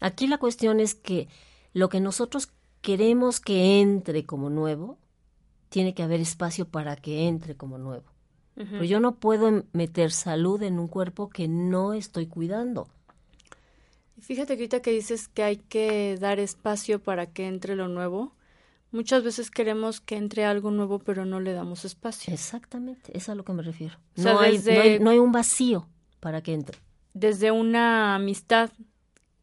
[0.01, 1.29] aquí la cuestión es que
[1.73, 2.49] lo que nosotros
[2.81, 4.97] queremos que entre como nuevo,
[5.69, 8.11] tiene que haber espacio para que entre como nuevo.
[8.55, 12.89] Pero yo no puedo meter salud en un cuerpo que no estoy cuidando.
[14.19, 18.34] Fíjate que ahorita que dices que hay que dar espacio para que entre lo nuevo,
[18.91, 22.34] muchas veces queremos que entre algo nuevo, pero no le damos espacio.
[22.34, 23.97] Exactamente, es a lo que me refiero.
[24.15, 25.88] no, hay, no, hay, no hay un vacío
[26.19, 26.78] para que entre.
[27.13, 28.71] Desde una amistad,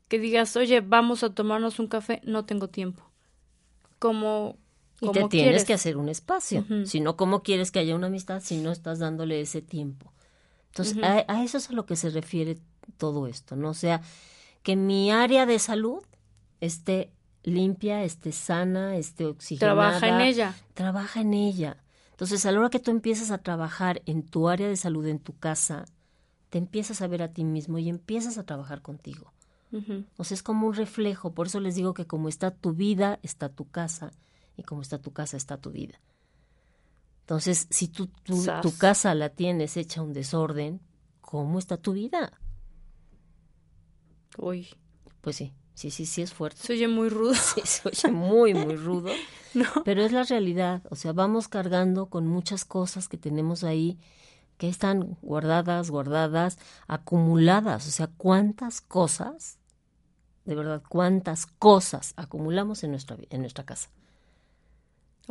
[0.08, 3.08] que digas, oye, vamos a tomarnos un café, no tengo tiempo.
[3.98, 4.56] Como
[5.00, 6.64] y te tienes que hacer un espacio.
[6.84, 10.12] Si no, ¿cómo quieres que haya una amistad si no estás dándole ese tiempo?
[10.68, 12.58] Entonces, a, eso es a lo que se refiere
[12.98, 13.70] todo esto, ¿no?
[13.70, 14.02] O sea,
[14.62, 16.02] que mi área de salud
[16.60, 19.98] esté limpia, esté sana, esté oxigenada.
[19.98, 20.54] Trabaja en ella.
[20.74, 21.76] Trabaja en ella.
[22.10, 25.20] Entonces, a la hora que tú empiezas a trabajar en tu área de salud, en
[25.20, 25.86] tu casa,
[26.50, 29.32] te empiezas a ver a ti mismo y empiezas a trabajar contigo.
[30.16, 31.32] O sea, es como un reflejo.
[31.32, 34.10] Por eso les digo que como está tu vida, está tu casa
[34.56, 36.00] y como está tu casa, está tu vida.
[37.20, 40.80] Entonces, si tú, tu casa la tienes hecha un desorden,
[41.20, 42.32] ¿cómo está tu vida?
[44.38, 44.68] Uy.
[45.20, 46.62] Pues sí, sí, sí, sí es fuerte.
[46.62, 47.34] Se oye muy rudo.
[47.54, 49.10] Sí, se oye muy, muy rudo.
[49.54, 49.66] no.
[49.84, 50.82] Pero es la realidad.
[50.90, 53.98] O sea, vamos cargando con muchas cosas que tenemos ahí
[54.56, 57.88] que están guardadas, guardadas, acumuladas.
[57.88, 59.58] O sea, ¿cuántas cosas,
[60.44, 63.90] de verdad, cuántas cosas acumulamos en nuestra, en nuestra casa?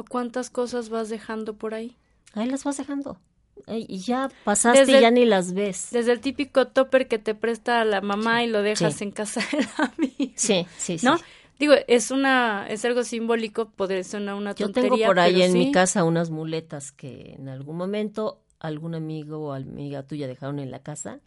[0.07, 1.97] cuántas cosas vas dejando por ahí?
[2.33, 3.17] Ahí las vas dejando.
[3.67, 5.89] Y ya pasaste y ya ni las ves.
[5.91, 9.63] Desde el típico topper que te presta la mamá y lo dejas en casa de
[9.63, 10.33] la amiga.
[10.35, 11.05] Sí, sí, sí.
[11.05, 11.17] ¿No?
[11.59, 14.89] Digo, es una, es algo simbólico, podría sonar una tontería.
[14.89, 19.39] Yo tengo por ahí en mi casa unas muletas que en algún momento algún amigo
[19.39, 21.19] o amiga tuya dejaron en la casa,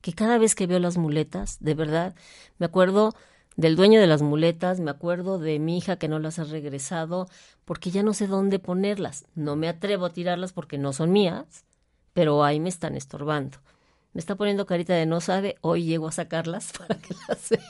[0.00, 2.14] que cada vez que veo las muletas, de verdad,
[2.58, 3.14] me acuerdo
[3.56, 7.28] del dueño de las muletas, me acuerdo de mi hija que no las ha regresado,
[7.64, 9.26] porque ya no sé dónde ponerlas.
[9.34, 11.64] No me atrevo a tirarlas porque no son mías,
[12.14, 13.58] pero ahí me están estorbando.
[14.14, 17.60] Me está poniendo carita de no sabe, hoy llego a sacarlas para que las vea.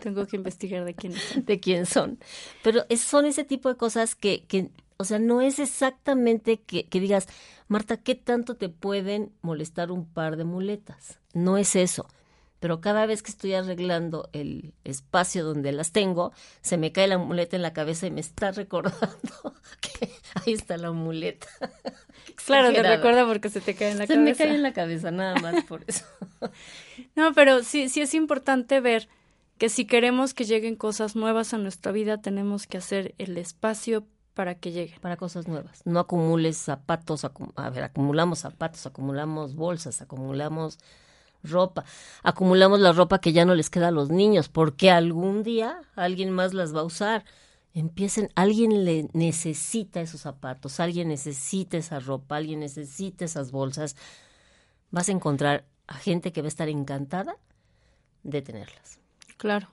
[0.00, 1.44] Tengo que investigar de quién son.
[1.44, 2.18] De quién son.
[2.62, 7.00] Pero son ese tipo de cosas que, que o sea, no es exactamente que, que
[7.00, 7.26] digas,
[7.68, 11.18] Marta, ¿qué tanto te pueden molestar un par de muletas?
[11.34, 12.06] No es eso
[12.60, 16.32] pero cada vez que estoy arreglando el espacio donde las tengo,
[16.62, 20.76] se me cae la muleta en la cabeza y me está recordando que ahí está
[20.76, 21.48] la muleta.
[22.44, 24.14] Claro, te recuerda porque se te cae en la cabeza.
[24.14, 26.04] Se me cae en la cabeza, nada más por eso.
[27.16, 29.08] no, pero sí, sí es importante ver
[29.58, 34.06] que si queremos que lleguen cosas nuevas a nuestra vida, tenemos que hacer el espacio
[34.34, 35.00] para que lleguen.
[35.00, 35.82] Para cosas nuevas.
[35.86, 40.78] No acumules zapatos, a ver, acumulamos zapatos, acumulamos bolsas, acumulamos
[41.46, 41.84] ropa.
[42.22, 46.30] Acumulamos la ropa que ya no les queda a los niños, porque algún día alguien
[46.30, 47.24] más las va a usar.
[47.72, 53.96] Empiecen, alguien le necesita esos zapatos, alguien necesita esa ropa, alguien necesita esas bolsas.
[54.90, 57.36] Vas a encontrar a gente que va a estar encantada
[58.22, 59.00] de tenerlas.
[59.36, 59.68] Claro.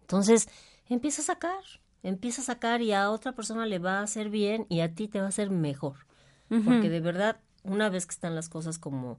[0.00, 0.48] Entonces,
[0.88, 1.62] empieza a sacar,
[2.02, 5.08] empieza a sacar y a otra persona le va a hacer bien y a ti
[5.08, 6.06] te va a hacer mejor.
[6.48, 9.18] Porque de verdad, una vez que están las cosas como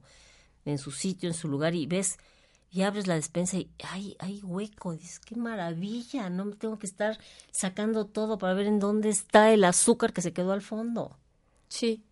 [0.66, 2.18] en su sitio, en su lugar y ves
[2.70, 6.86] y abres la despensa y hay, hay hueco, dices, qué maravilla, no me tengo que
[6.86, 7.18] estar
[7.50, 11.16] sacando todo para ver en dónde está el azúcar que se quedó al fondo.
[11.68, 12.02] Sí.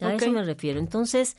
[0.00, 0.80] A eso me refiero.
[0.80, 1.36] Entonces,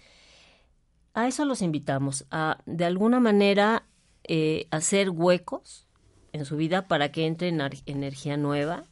[1.14, 3.86] a eso los invitamos, a de alguna manera
[4.24, 5.86] eh, hacer huecos
[6.32, 7.50] en su vida para que entre
[7.86, 8.86] energía nueva,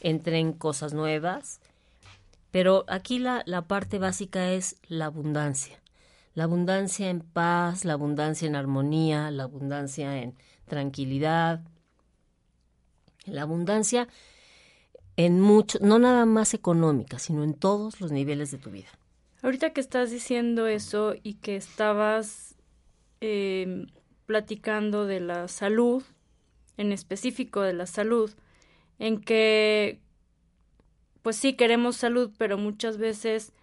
[0.00, 1.60] entren cosas nuevas.
[2.50, 5.80] Pero aquí la, la parte básica es la abundancia
[6.36, 11.62] la abundancia en paz, la abundancia en armonía, la abundancia en tranquilidad,
[13.24, 14.06] la abundancia
[15.16, 18.90] en mucho, no nada más económica, sino en todos los niveles de tu vida.
[19.40, 22.54] Ahorita que estás diciendo eso y que estabas
[23.20, 23.86] em,
[24.26, 26.02] platicando de la salud,
[26.76, 28.30] en específico de la salud,
[28.98, 30.00] en que,
[31.22, 33.54] pues sí, queremos salud, pero muchas veces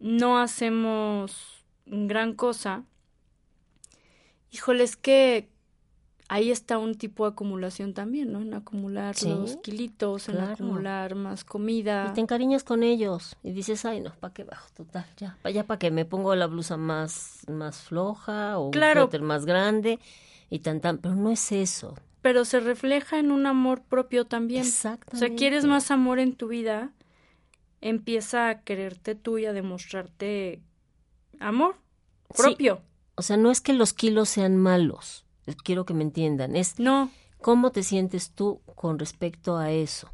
[0.00, 1.57] no hacemos
[1.90, 2.84] gran cosa,
[4.50, 5.48] híjole, es que
[6.28, 8.40] ahí está un tipo de acumulación también, ¿no?
[8.40, 12.08] En acumular los kilitos, en acumular más comida.
[12.10, 14.68] Y te encariñas con ellos y dices, ay, no, ¿para qué bajo?
[14.74, 19.02] Total, ya, ya para que me pongo la blusa más, más floja o claro.
[19.02, 19.98] un suéter más grande
[20.50, 21.94] y tan, tan, pero no es eso.
[22.20, 24.62] Pero se refleja en un amor propio también.
[24.62, 25.16] Exactamente.
[25.16, 26.92] O sea, quieres más amor en tu vida,
[27.80, 30.60] empieza a quererte tú y a demostrarte
[31.40, 31.76] amor
[32.36, 32.82] propio.
[33.14, 35.24] O sea, no es que los kilos sean malos,
[35.64, 37.10] quiero que me entiendan, es no.
[37.40, 40.10] cómo te sientes tú con respecto a eso.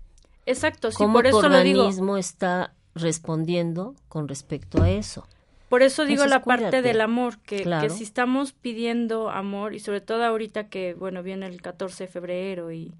[0.47, 2.17] Exacto, sí, ¿Cómo por eso tu lo digo.
[2.17, 5.27] está respondiendo con respecto a eso.
[5.69, 7.89] Por eso digo Entonces, la parte del amor, que, Claro.
[7.89, 12.09] que si estamos pidiendo amor, y sobre todo ahorita que, bueno, viene el 14 de
[12.09, 12.95] febrero y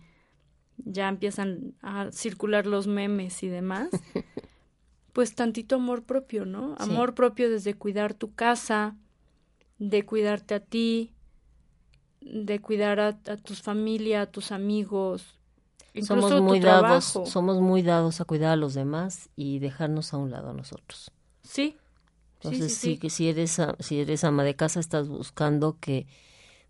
[0.79, 3.89] ya empiezan a circular los memes y demás,
[5.15, 6.75] pues tantito amor propio, ¿no?
[6.77, 6.91] Sí.
[6.91, 8.97] Amor propio desde cuidar tu casa,
[9.79, 11.15] de cuidarte a ti,
[12.21, 15.39] de cuidar a, a tus familia, a tus amigos,
[15.95, 17.31] incluso somos tu muy dados, trabajo.
[17.31, 21.13] somos muy dados a cuidar a los demás y dejarnos a un lado a nosotros.
[21.45, 21.77] Sí.
[22.41, 22.99] Entonces sí, sí, sí.
[22.99, 26.09] que si eres si eres ama de casa estás buscando que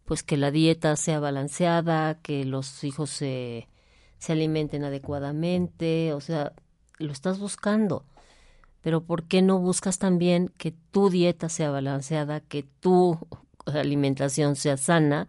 [0.04, 3.68] pues que la dieta sea balanceada, que los hijos se
[4.18, 6.52] se alimenten adecuadamente, o sea,
[6.98, 8.04] lo estás buscando.
[8.84, 13.18] Pero ¿por qué no buscas también que tu dieta sea balanceada, que tu
[13.66, 15.26] alimentación sea sana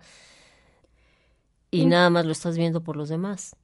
[1.72, 3.56] y In- nada más lo estás viendo por los demás?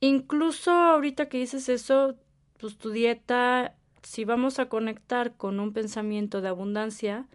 [0.00, 2.16] Incluso ahorita que dices eso,
[2.58, 7.26] pues tu dieta, si vamos a conectar con un pensamiento de abundancia,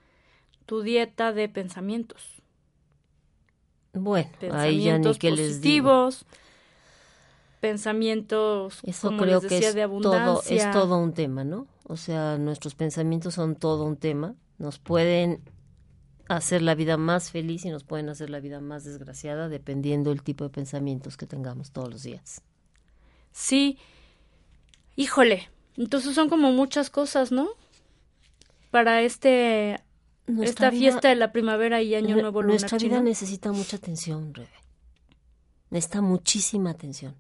[0.66, 2.42] tu dieta de pensamientos.
[3.94, 6.10] Bueno, ahí ya ni que les digo.
[7.62, 10.56] pensamientos, Eso como creo les que es de todo, abundancia.
[10.56, 11.68] es todo un tema, ¿no?
[11.88, 14.36] O sea, nuestros pensamientos son todo un tema.
[14.58, 15.42] Nos pueden
[16.28, 20.24] hacer la vida más feliz y nos pueden hacer la vida más desgraciada dependiendo del
[20.24, 22.42] tipo de pensamientos que tengamos todos los días.
[23.32, 23.78] Sí.
[24.96, 27.50] Híjole, entonces son como muchas cosas, ¿no?
[28.72, 29.80] Para este
[30.26, 33.52] Nuestra esta vida- fiesta de la primavera y año Nue- nuevo lunar Nuestra vida necesita
[33.52, 34.50] mucha atención, Rebe.
[35.70, 37.16] Necesita muchísima atención.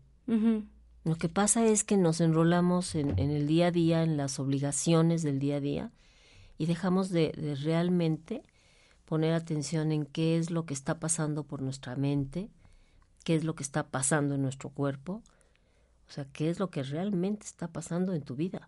[1.05, 4.39] Lo que pasa es que nos enrolamos en, en el día a día, en las
[4.39, 5.91] obligaciones del día a día,
[6.57, 8.41] y dejamos de, de realmente
[9.05, 12.49] poner atención en qué es lo que está pasando por nuestra mente,
[13.23, 15.21] qué es lo que está pasando en nuestro cuerpo,
[16.07, 18.67] o sea, qué es lo que realmente está pasando en tu vida.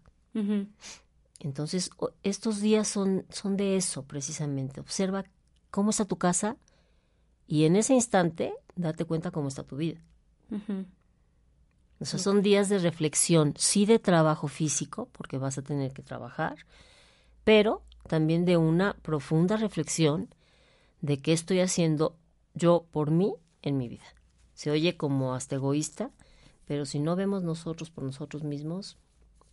[1.39, 1.89] Entonces,
[2.21, 4.79] estos días son, son de eso precisamente.
[4.79, 5.25] Observa
[5.71, 6.55] cómo está tu casa
[7.47, 9.99] y en ese instante date cuenta cómo está tu vida.
[11.99, 16.03] O sea, son días de reflexión, sí de trabajo físico, porque vas a tener que
[16.03, 16.57] trabajar,
[17.43, 20.29] pero también de una profunda reflexión
[21.01, 22.15] de qué estoy haciendo
[22.53, 23.33] yo por mí
[23.63, 24.05] en mi vida.
[24.53, 26.11] Se oye como hasta egoísta,
[26.67, 28.97] pero si no vemos nosotros por nosotros mismos,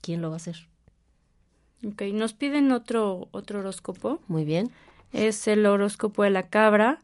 [0.01, 0.69] ¿quién lo va a hacer?
[1.87, 4.21] Ok, nos piden otro, otro horóscopo.
[4.29, 4.71] Muy bien.
[5.13, 7.01] Es el horóscopo de la cabra.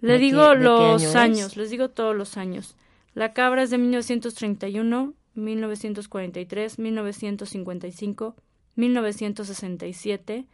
[0.00, 2.76] Le ¿De qué- digo qué los año años, les digo todos los años.
[3.20, 8.34] La cabra es de 1931, 1943, 1955,
[8.76, 10.46] 1967,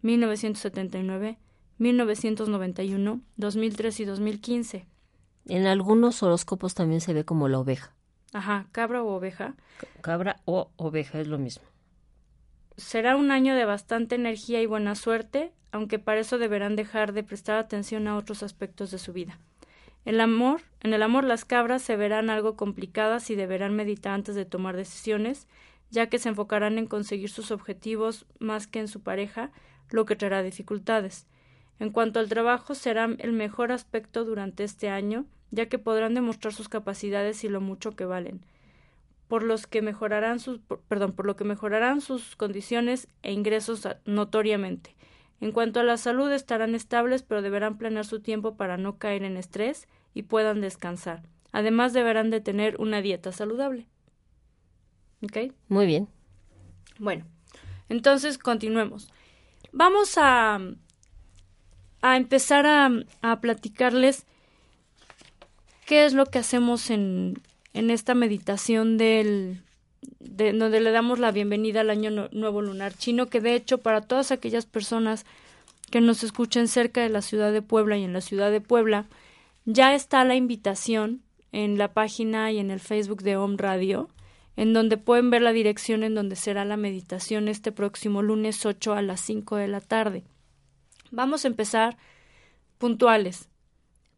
[0.00, 1.38] 1979,
[1.76, 4.86] 1991, 2003 y 2015.
[5.44, 7.94] En algunos horóscopos también se ve como la oveja.
[8.32, 9.54] Ajá, cabra o oveja.
[10.00, 11.66] Cabra o oveja es lo mismo.
[12.78, 17.24] será un año de bastante energía y buena suerte, aunque para eso deberán dejar de
[17.24, 19.38] prestar atención a otros aspectos de su vida.
[20.06, 24.36] El amor, en el amor las cabras se verán algo complicadas y deberán meditar antes
[24.36, 25.48] de tomar decisiones,
[25.90, 29.50] ya que se enfocarán en conseguir sus objetivos más que en su pareja,
[29.90, 31.26] lo que traerá dificultades.
[31.80, 36.54] En cuanto al trabajo, será el mejor aspecto durante este año, ya que podrán demostrar
[36.54, 38.46] sus capacidades y lo mucho que valen,
[39.26, 44.94] por que mejorarán sus, perdón, por lo que mejorarán sus condiciones e ingresos notoriamente.
[45.40, 49.24] En cuanto a la salud, estarán estables, pero deberán planear su tiempo para no caer
[49.24, 51.20] en estrés y puedan descansar.
[51.52, 53.86] Además, deberán de tener una dieta saludable.
[55.22, 55.52] ¿Ok?
[55.68, 56.08] Muy bien.
[56.98, 57.26] Bueno,
[57.90, 59.10] entonces continuemos.
[59.72, 60.58] Vamos a,
[62.00, 62.90] a empezar a,
[63.20, 64.24] a platicarles
[65.84, 67.42] qué es lo que hacemos en,
[67.74, 69.62] en esta meditación del,
[70.18, 74.00] de, donde le damos la bienvenida al año nuevo lunar chino, que de hecho para
[74.00, 75.26] todas aquellas personas
[75.90, 79.04] que nos escuchen cerca de la ciudad de Puebla y en la ciudad de Puebla,
[79.66, 84.08] ya está la invitación en la página y en el Facebook de Om Radio,
[84.56, 88.94] en donde pueden ver la dirección en donde será la meditación este próximo lunes 8
[88.94, 90.24] a las 5 de la tarde.
[91.10, 91.98] Vamos a empezar
[92.78, 93.48] puntuales.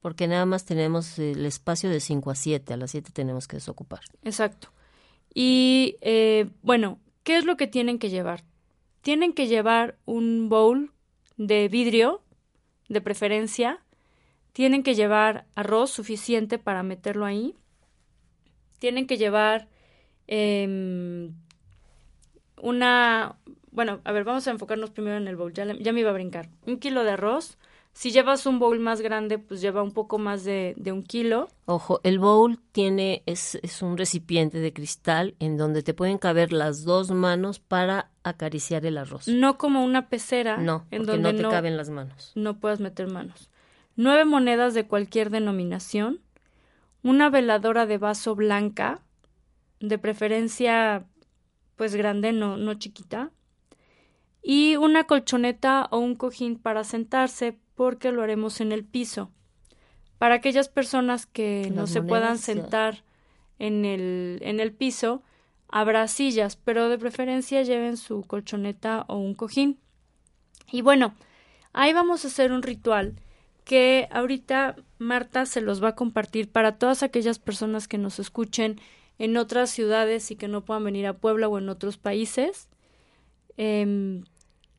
[0.00, 3.56] Porque nada más tenemos el espacio de 5 a 7, a las 7 tenemos que
[3.56, 4.00] desocupar.
[4.22, 4.68] Exacto.
[5.34, 8.44] Y eh, bueno, ¿qué es lo que tienen que llevar?
[9.00, 10.92] Tienen que llevar un bowl
[11.36, 12.22] de vidrio,
[12.88, 13.80] de preferencia.
[14.58, 17.54] Tienen que llevar arroz suficiente para meterlo ahí.
[18.80, 19.68] Tienen que llevar
[20.26, 21.30] eh,
[22.60, 23.36] una...
[23.70, 25.52] Bueno, a ver, vamos a enfocarnos primero en el bowl.
[25.52, 26.48] Ya, ya me iba a brincar.
[26.66, 27.56] Un kilo de arroz,
[27.92, 31.46] si llevas un bowl más grande, pues lleva un poco más de, de un kilo.
[31.66, 36.52] Ojo, el bowl tiene, es, es, un recipiente de cristal en donde te pueden caber
[36.52, 39.28] las dos manos para acariciar el arroz.
[39.28, 40.56] No como una pecera.
[40.56, 42.32] No, en porque donde no te no, caben las manos.
[42.34, 43.50] No puedas meter manos.
[44.00, 46.20] Nueve monedas de cualquier denominación.
[47.02, 49.00] Una veladora de vaso blanca,
[49.80, 51.04] de preferencia
[51.74, 53.32] pues grande, no, no chiquita.
[54.40, 59.32] Y una colchoneta o un cojín para sentarse porque lo haremos en el piso.
[60.18, 63.02] Para aquellas personas que Las no se puedan sentar
[63.58, 65.24] en el, en el piso,
[65.68, 69.80] habrá sillas, pero de preferencia lleven su colchoneta o un cojín.
[70.70, 71.16] Y bueno,
[71.72, 73.16] ahí vamos a hacer un ritual
[73.68, 78.80] que ahorita Marta se los va a compartir para todas aquellas personas que nos escuchen
[79.18, 82.70] en otras ciudades y que no puedan venir a Puebla o en otros países.
[83.58, 84.24] Em,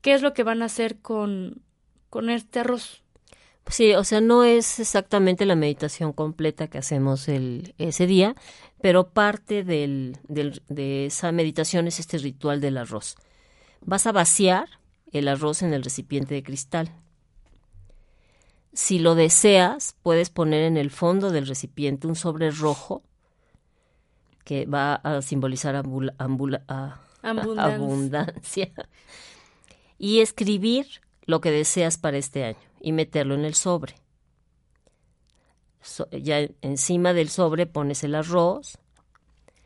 [0.02, 1.62] ¿Qué es lo que van a hacer con,
[2.10, 3.04] con este arroz?
[3.68, 8.34] Sí, o sea, no es exactamente la meditación completa que hacemos el, ese día,
[8.82, 13.18] pero parte del, de esa meditación es este ritual del arroz.
[13.82, 14.68] Vas a vaciar
[15.12, 16.92] el arroz en el recipiente de cristal.
[18.74, 23.04] Si lo deseas, puedes poner en el fondo del recipiente un sobre rojo
[24.46, 27.76] que va a simbolizar ambula, ambula, a, Abundancia.
[27.76, 28.72] abundancia
[29.98, 30.88] y escribir
[31.26, 33.96] lo que deseas para este año y meterlo en el sobre.
[35.82, 38.78] So- ya encima del sobre pones el arroz,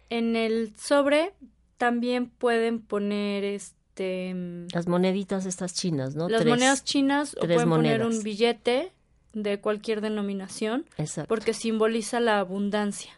[0.10, 1.34] En el sobre
[1.78, 6.28] también pueden poner este las moneditas estas chinas, ¿no?
[6.30, 8.92] las Tres- monedas chinas o pueden poner un billete
[9.34, 11.28] de cualquier denominación Exacto.
[11.28, 13.12] porque simboliza la abundancia.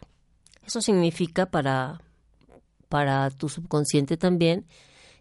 [0.66, 2.00] Eso significa para,
[2.88, 4.66] para tu subconsciente también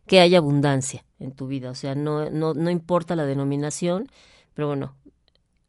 [0.08, 1.70] que haya abundancia en tu vida.
[1.72, 4.08] O sea, no, no, no importa la denominación,
[4.54, 4.96] pero bueno,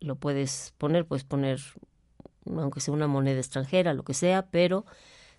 [0.00, 1.60] lo puedes poner, puedes poner,
[2.46, 4.84] aunque sea una moneda extranjera, lo que sea, pero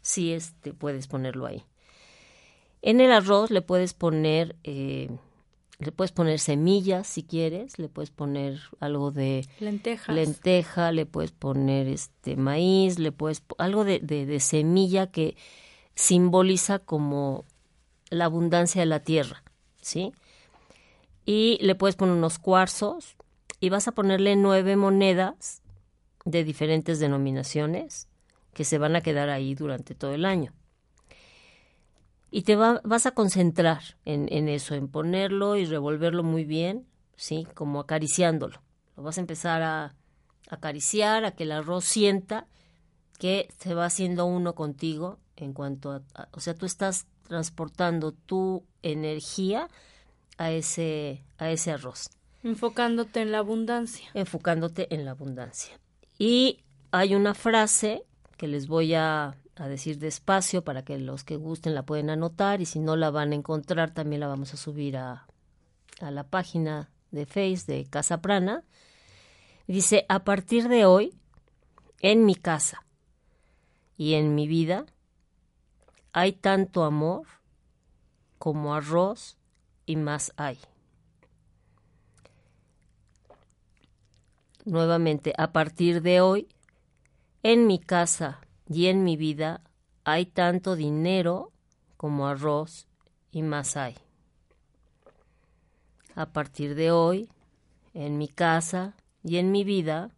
[0.02, 1.64] sí este, puedes ponerlo ahí.
[2.82, 5.10] En el arroz le puedes poner, eh,
[5.80, 10.16] le puedes poner semillas si quieres, le puedes poner algo de Lentejas.
[10.16, 15.36] lenteja, le puedes poner este maíz, le puedes algo de, de, de semilla que
[15.96, 17.46] simboliza como
[18.10, 19.44] la abundancia de la tierra,
[19.82, 20.14] ¿sí?
[21.26, 23.18] Y le puedes poner unos cuarzos
[23.60, 25.62] y vas a ponerle nueve monedas
[26.24, 28.08] de diferentes denominaciones
[28.54, 30.54] que se van a quedar ahí durante todo el año.
[32.30, 36.86] Y te va- vas a concentrar en, en eso, en ponerlo y revolverlo muy bien,
[37.16, 37.48] ¿sí?
[37.54, 38.62] Como acariciándolo.
[38.96, 39.96] Lo vas a empezar a
[40.50, 42.48] acariciar, a que el arroz sienta
[43.20, 48.12] que se va haciendo uno contigo en cuanto a, a- o sea, tú estás transportando
[48.12, 49.68] tu energía
[50.38, 52.10] a ese, a ese arroz,
[52.44, 54.10] Enfocándote en la abundancia.
[54.14, 55.80] enfocándote en la abundancia.
[56.20, 56.60] Y
[56.92, 58.04] hay una frase
[58.38, 62.62] que les voy a, a decir despacio para que los que gusten la pueden anotar
[62.62, 65.28] y si no la van a encontrar también la vamos a subir a,
[66.00, 68.64] a la página de Face de Casa Prana.
[69.68, 71.14] Dice, a partir de hoy,
[72.00, 72.86] en mi casa
[73.98, 74.86] y en mi vida,
[76.14, 77.28] hay tanto amor
[78.38, 79.38] como arroz
[79.86, 80.60] y más hay.
[84.66, 86.48] Nuevamente, a partir de hoy,
[87.42, 89.62] en mi casa y en mi vida
[90.04, 91.52] hay tanto dinero
[91.96, 92.88] como arroz
[93.32, 93.96] y más hay.
[96.16, 97.30] A partir de hoy,
[97.94, 100.12] en mi casa y en mi vida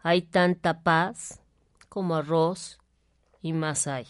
[0.00, 1.40] hay tanta paz
[1.88, 2.78] como arroz
[3.42, 4.06] y más hay.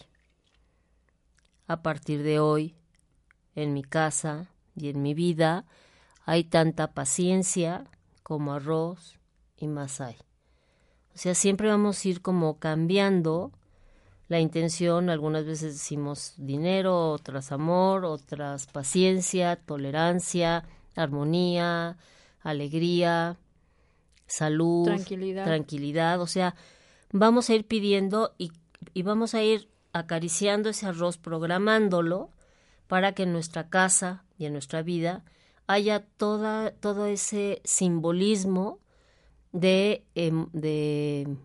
[1.66, 2.74] A partir de hoy,
[3.54, 5.64] en mi casa y en mi vida
[6.24, 7.84] hay tanta paciencia
[8.22, 9.18] como arroz
[9.56, 10.16] y más hay.
[11.18, 13.50] O sea, siempre vamos a ir como cambiando
[14.28, 15.10] la intención.
[15.10, 20.62] Algunas veces decimos dinero, otras amor, otras paciencia, tolerancia,
[20.94, 21.96] armonía,
[22.40, 23.36] alegría,
[24.28, 25.44] salud, tranquilidad.
[25.44, 26.20] tranquilidad.
[26.20, 26.54] O sea,
[27.10, 28.52] vamos a ir pidiendo y,
[28.94, 32.30] y vamos a ir acariciando ese arroz, programándolo
[32.86, 35.24] para que en nuestra casa y en nuestra vida
[35.66, 38.78] haya toda, todo ese simbolismo
[39.52, 41.36] de, em, de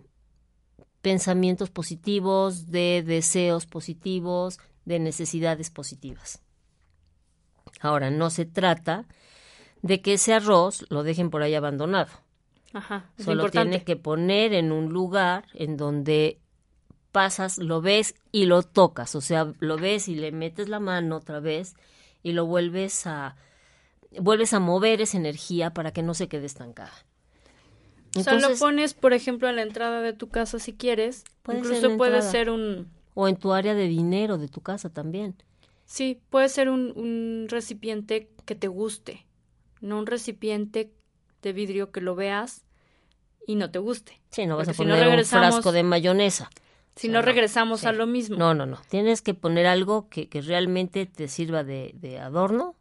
[1.02, 6.42] pensamientos positivos, de deseos positivos, de necesidades positivas.
[7.82, 9.06] Ahora, no se trata
[9.82, 12.12] de que ese arroz lo dejen por ahí abandonado.
[12.74, 13.70] Ajá, es Solo importante.
[13.70, 16.40] tiene que poner en un lugar en donde
[17.12, 19.16] pasas, lo ves y lo tocas.
[19.16, 21.76] O sea, lo ves y le metes la mano otra vez
[22.24, 23.36] y lo vuelves a
[24.20, 26.94] vuelves a mover esa energía para que no se quede estancada.
[28.16, 31.24] O sea, lo pones, por ejemplo, a la entrada de tu casa si quieres.
[31.42, 32.32] Puede Incluso puede entrada.
[32.32, 32.92] ser un...
[33.16, 35.36] O en tu área de dinero de tu casa también.
[35.86, 39.26] Sí, puede ser un, un recipiente que te guste,
[39.82, 40.92] no un recipiente
[41.42, 42.64] de vidrio que lo veas
[43.46, 44.22] y no te guste.
[44.32, 46.50] Sí, no vas a Porque si no poner un frasco de mayonesa.
[46.96, 47.88] Si O sea, no regresamos sí.
[47.88, 48.38] a lo mismo.
[48.38, 48.80] No, no, no.
[48.88, 52.76] Tienes que poner algo que, que realmente te sirva de, de adorno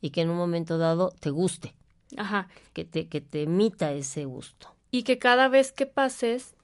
[0.00, 1.74] y que en un momento dado te guste,
[2.16, 2.48] Ajá.
[2.72, 4.74] que te, que te emita ese gusto.
[4.90, 6.54] Y que cada vez que pases,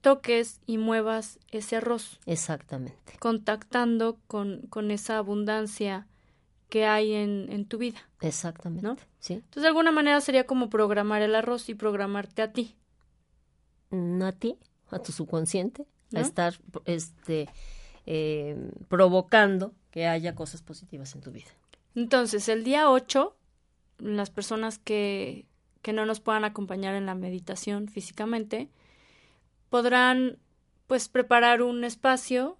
[0.00, 3.14] toques y muevas ese arroz, Exactamente.
[3.18, 6.06] contactando con, con esa abundancia
[6.68, 7.98] que hay en, en tu vida.
[8.20, 8.86] Exactamente.
[8.86, 8.96] ¿No?
[9.20, 9.34] Sí.
[9.34, 12.76] Entonces, de alguna manera sería como programar el arroz y programarte a ti.
[13.90, 14.56] Mm, A ti,
[14.90, 16.18] a tu subconsciente, ¿No?
[16.20, 16.54] a estar
[16.84, 17.48] este,
[18.06, 21.48] eh, provocando que haya cosas positivas en tu vida.
[21.94, 23.34] Entonces, el día 8,
[23.98, 25.46] las personas que,
[25.82, 28.70] que no nos puedan acompañar en la meditación físicamente,
[29.68, 30.38] podrán
[30.86, 32.58] pues preparar un espacio.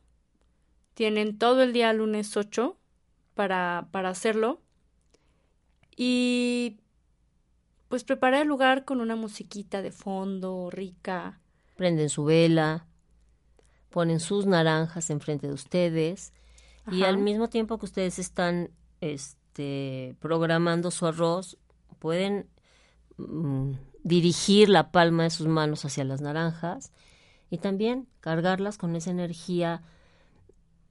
[0.94, 2.76] Tienen todo el día lunes 8
[3.34, 4.60] para, para hacerlo.
[5.96, 6.78] Y
[7.88, 11.40] pues preparar el lugar con una musiquita de fondo rica.
[11.76, 12.86] Prenden su vela,
[13.90, 16.32] ponen sus naranjas enfrente de ustedes
[16.90, 18.70] y al mismo tiempo que ustedes están
[19.58, 21.58] este, programando su arroz,
[21.98, 22.46] pueden
[23.16, 23.72] mm,
[24.04, 26.92] dirigir la palma de sus manos hacia las naranjas
[27.50, 29.82] y también cargarlas con esa energía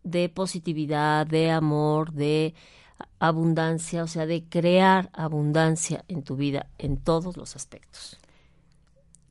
[0.03, 2.55] de positividad, de amor, de
[3.19, 8.19] abundancia, o sea, de crear abundancia en tu vida en todos los aspectos.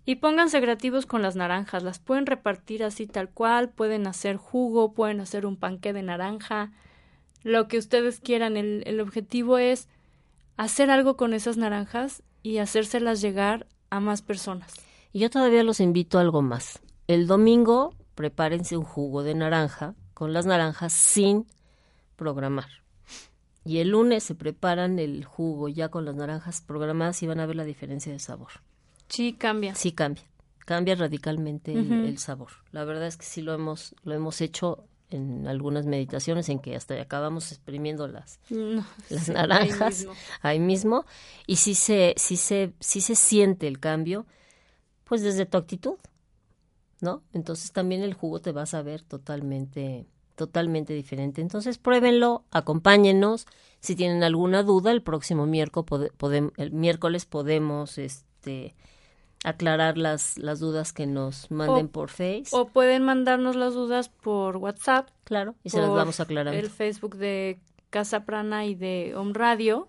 [0.06, 4.94] Y pónganse creativos con las naranjas, las pueden repartir así tal cual, pueden hacer jugo,
[4.94, 6.72] pueden hacer un panqué de naranja,
[7.46, 8.56] lo que ustedes quieran.
[8.56, 9.88] El, el objetivo es
[10.56, 14.74] hacer algo con esas naranjas y hacérselas llegar a más personas.
[15.12, 16.80] Y yo todavía los invito a algo más.
[17.06, 21.46] El domingo prepárense un jugo de naranja con las naranjas sin
[22.16, 22.68] programar.
[23.64, 27.46] Y el lunes se preparan el jugo ya con las naranjas programadas y van a
[27.46, 28.50] ver la diferencia de sabor.
[29.08, 29.74] Sí, cambia.
[29.76, 30.24] Sí cambia.
[30.58, 32.50] Cambia radicalmente el, el sabor.
[32.72, 36.76] La verdad es que sí lo hemos, lo hemos hecho en algunas meditaciones en que
[36.76, 40.12] hasta acabamos exprimiendo las, No, las sí, ahí naranjas mismo.
[40.42, 41.04] ahí mismo
[41.46, 44.26] y sí se, sí se, sí se siente el cambio,
[45.04, 45.96] pues desde tu actitud,
[47.00, 47.22] ¿no?
[47.32, 51.40] Entonces también el jugo te va a saber totalmente, totalmente diferente.
[51.42, 53.46] Entonces pruébenlo, acompáñennos.
[53.80, 58.74] Si tienen alguna duda, el próximo miércoles, pode- podem- el miércoles podemos este,
[59.46, 62.48] aclarar las, las dudas que nos manden O- por Face.
[62.50, 65.08] O pueden mandarnos las dudas por WhatsApp.
[65.22, 66.58] Claro, y se las vamos aclarando.
[66.58, 69.88] El Facebook de Casa Prana y de Home Radio.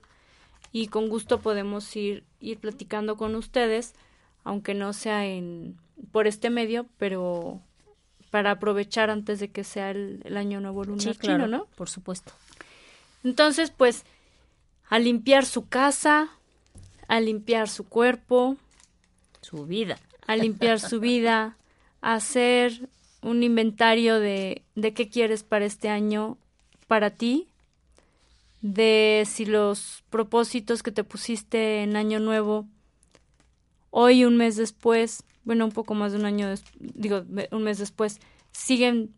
[0.71, 3.95] Y con gusto podemos ir, ir platicando con ustedes,
[4.43, 5.77] aunque no sea en
[6.11, 7.59] por este medio, pero
[8.29, 11.65] para aprovechar antes de que sea el, año nuevo lunar chino, ¿no?
[11.75, 12.31] Por supuesto.
[13.23, 14.03] Entonces, pues,
[14.87, 16.29] a limpiar su casa,
[17.07, 18.57] a limpiar su cuerpo,
[19.47, 21.57] su vida, a limpiar su vida,
[22.01, 22.89] a hacer
[23.21, 26.37] un inventario de, de qué quieres para este año
[26.87, 27.47] para ti,
[28.61, 32.67] de si los propósitos que te pusiste en año nuevo,
[33.89, 38.19] hoy un mes después, bueno, un poco más de un año, digo, un mes después,
[38.51, 39.13] siguen,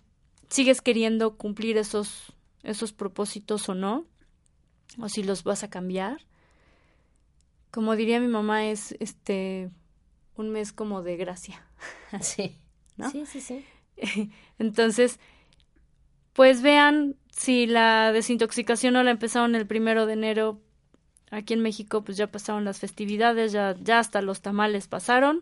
[0.48, 4.06] sigues queriendo cumplir esos, esos propósitos o no,
[5.00, 6.22] o si los vas a cambiar.
[7.72, 9.72] Como diría mi mamá, es este
[10.40, 11.64] un mes como de gracia.
[12.22, 12.58] Sí.
[12.98, 13.10] ¿No?
[13.12, 13.66] Sí, sí, sí.
[14.60, 15.20] Entonces,
[16.34, 20.60] pues vean si la desintoxicación no la empezaron el primero de enero.
[21.32, 25.42] Aquí en México, pues ya pasaron las festividades, ya, ya hasta los tamales pasaron.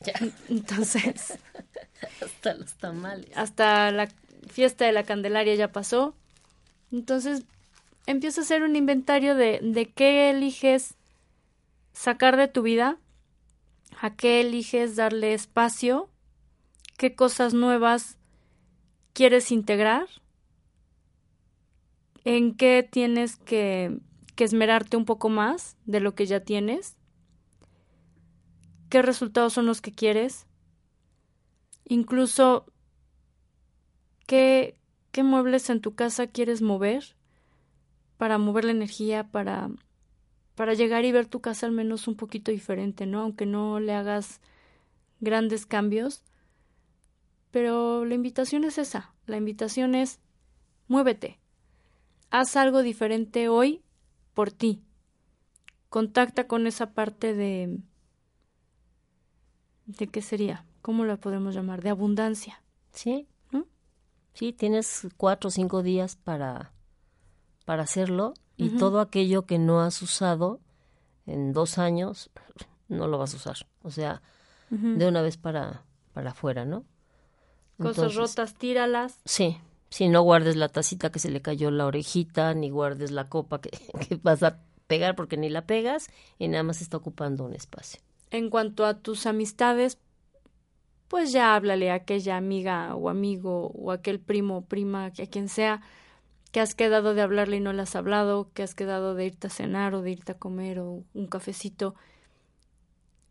[0.00, 0.14] Ya.
[0.48, 1.38] Entonces.
[2.20, 3.30] hasta los tamales.
[3.36, 4.08] Hasta la
[4.50, 6.14] fiesta de la Candelaria ya pasó.
[6.90, 7.44] Entonces,
[8.06, 10.94] empieza a hacer un inventario de, de qué eliges
[11.92, 12.98] sacar de tu vida,
[14.00, 16.10] a qué eliges darle espacio,
[16.98, 18.18] qué cosas nuevas
[19.12, 20.06] quieres integrar,
[22.24, 24.00] en qué tienes que,
[24.34, 26.96] que esmerarte un poco más de lo que ya tienes,
[28.90, 30.46] qué resultados son los que quieres,
[31.84, 32.66] incluso
[34.26, 34.78] qué,
[35.12, 37.16] qué muebles en tu casa quieres mover
[38.18, 39.70] para mover la energía, para,
[40.56, 43.20] para llegar y ver tu casa al menos un poquito diferente, ¿no?
[43.20, 44.40] Aunque no le hagas
[45.20, 46.24] grandes cambios,
[47.52, 50.18] pero la invitación es esa, la invitación es
[50.88, 51.38] muévete,
[52.30, 53.82] haz algo diferente hoy
[54.34, 54.82] por ti,
[55.88, 57.78] contacta con esa parte de...
[59.86, 60.64] ¿De qué sería?
[60.82, 61.80] ¿Cómo la podemos llamar?
[61.80, 62.60] De abundancia.
[62.92, 63.28] Sí,
[64.36, 66.70] Sí, tienes cuatro o cinco días para,
[67.64, 70.60] para hacerlo y todo aquello que no has usado
[71.26, 72.30] en dos años
[72.88, 73.56] no lo vas a usar.
[73.82, 74.22] O sea,
[74.70, 75.82] de una vez para,
[76.12, 76.84] para afuera, ¿no?
[77.80, 79.20] Cosas rotas, tíralas.
[79.24, 79.58] Sí,
[79.90, 83.60] sí, no guardes la tacita que se le cayó la orejita, ni guardes la copa
[83.60, 83.70] que,
[84.08, 88.00] que vas a pegar porque ni la pegas y nada más está ocupando un espacio.
[88.30, 89.98] En cuanto a tus amistades,
[91.08, 95.48] pues ya háblale a aquella amiga o amigo o aquel primo o prima, a quien
[95.48, 95.82] sea,
[96.52, 99.48] que has quedado de hablarle y no le has hablado, que has quedado de irte
[99.48, 101.94] a cenar o de irte a comer o un cafecito.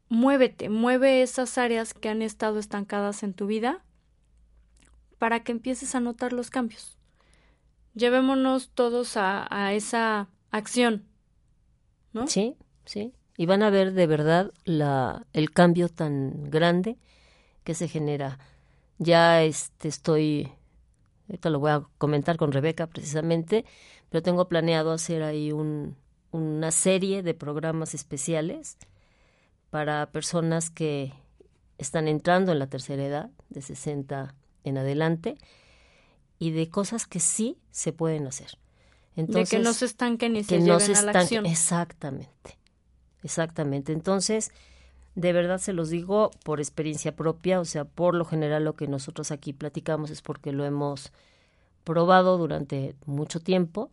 [0.10, 3.84] Muévete, mueve esas áreas que han estado estancadas en tu vida
[5.18, 6.98] para que empieces a notar los cambios.
[7.96, 11.06] Llevémonos todos a, esa acción,
[12.14, 12.28] ¿no?
[12.28, 12.56] Sí,
[12.86, 13.14] sí.
[13.38, 16.98] Y van a ver de verdad la, el cambio tan grande
[17.64, 18.38] que se genera.
[18.98, 20.52] Ya este, estoy,
[21.30, 23.66] esto lo voy a comentar con Rebeca precisamente,
[24.10, 25.96] pero tengo planeado hacer ahí un,
[26.32, 28.78] una serie de programas especiales
[29.70, 31.14] para personas que
[31.78, 35.38] están entrando en la tercera edad, de 60 en adelante
[36.40, 38.58] y de cosas que sí se pueden hacer.
[39.16, 41.46] Entonces, de que no se estanquen y se no se a la acción.
[41.46, 42.58] Exactamente,
[43.24, 43.94] exactamente.
[43.94, 44.52] Entonces,
[45.16, 48.88] de verdad se los digo por experiencia propia, o sea, por lo general lo que
[48.88, 51.14] nosotros aquí platicamos es porque lo hemos
[51.86, 53.92] probado durante mucho tiempo,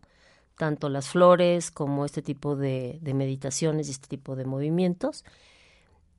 [0.57, 5.23] tanto las flores como este tipo de, meditaciones y este tipo de movimientos.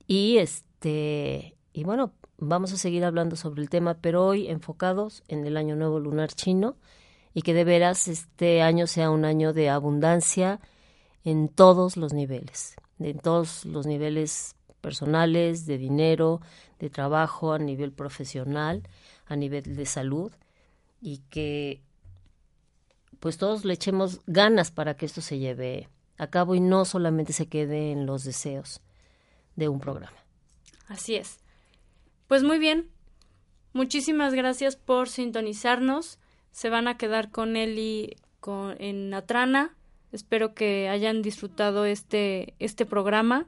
[0.07, 5.45] Y este, y bueno, vamos a seguir hablando sobre el tema, pero hoy enfocados en
[5.45, 6.77] el Año Nuevo Lunar Chino
[7.33, 10.59] y que de veras este año sea un año de abundancia
[11.23, 14.54] en todos los niveles, en todos los niveles
[14.85, 16.41] personales, de dinero,
[16.77, 18.83] de trabajo, a nivel profesional,
[19.25, 20.31] a nivel de salud
[21.01, 21.81] y que
[23.19, 27.33] pues todos le echemos ganas para que esto se lleve a cabo y no solamente
[27.33, 28.83] se quede en los deseos
[29.55, 30.17] de un programa.
[30.87, 31.39] Así es.
[32.27, 32.91] Pues muy bien.
[33.73, 36.19] Muchísimas gracias por sintonizarnos.
[36.51, 39.75] Se van a quedar con Eli con, en Atrana.
[40.11, 43.47] Espero que hayan disfrutado este, este programa.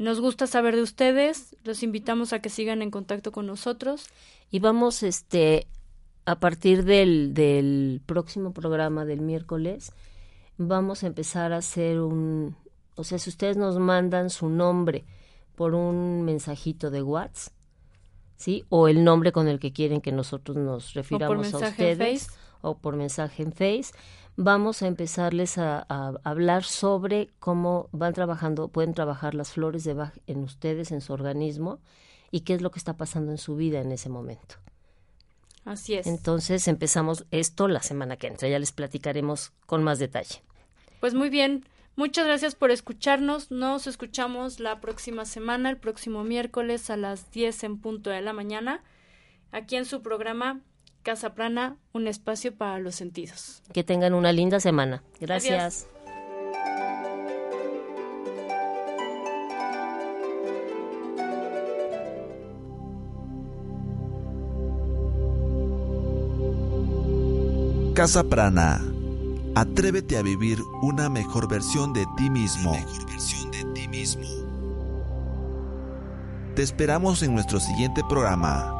[0.00, 1.54] Nos gusta saber de ustedes.
[1.62, 4.06] Los invitamos a que sigan en contacto con nosotros.
[4.50, 5.66] Y vamos, este,
[6.24, 9.92] a partir del, del próximo programa del miércoles,
[10.56, 12.56] vamos a empezar a hacer un,
[12.94, 15.04] o sea, si ustedes nos mandan su nombre,
[15.54, 17.52] por un mensajito de WhatsApp,
[18.36, 18.64] ¿sí?
[18.70, 22.28] O el nombre con el que quieren que nosotros nos refiramos a ustedes.
[22.62, 23.92] O por mensaje en Face.
[24.42, 25.80] Vamos a empezarles a,
[26.24, 31.12] hablar sobre cómo van trabajando, pueden trabajar las flores de Bach en ustedes, en su
[31.12, 31.78] organismo,
[32.30, 34.54] y qué es lo que está pasando en su vida en ese momento.
[35.66, 36.06] Así es.
[36.06, 38.48] Entonces empezamos esto la semana que entra.
[38.48, 40.42] Ya les platicaremos con más detalle.
[41.00, 41.66] Pues muy bien.
[41.96, 43.50] Muchas gracias por escucharnos.
[43.50, 48.32] Nos escuchamos la próxima semana, el próximo miércoles a las 10 en punto de la
[48.32, 48.82] mañana,
[49.52, 50.62] aquí en su programa
[51.02, 53.62] Casa Plana, un espacio para los sentidos.
[53.72, 55.02] Que tengan una linda semana.
[55.18, 55.86] Gracias.
[67.94, 68.80] Casa Prana.
[69.54, 72.72] Atrévete a vivir una mejor versión de ti mismo.
[76.54, 78.79] Te esperamos en nuestro siguiente programa.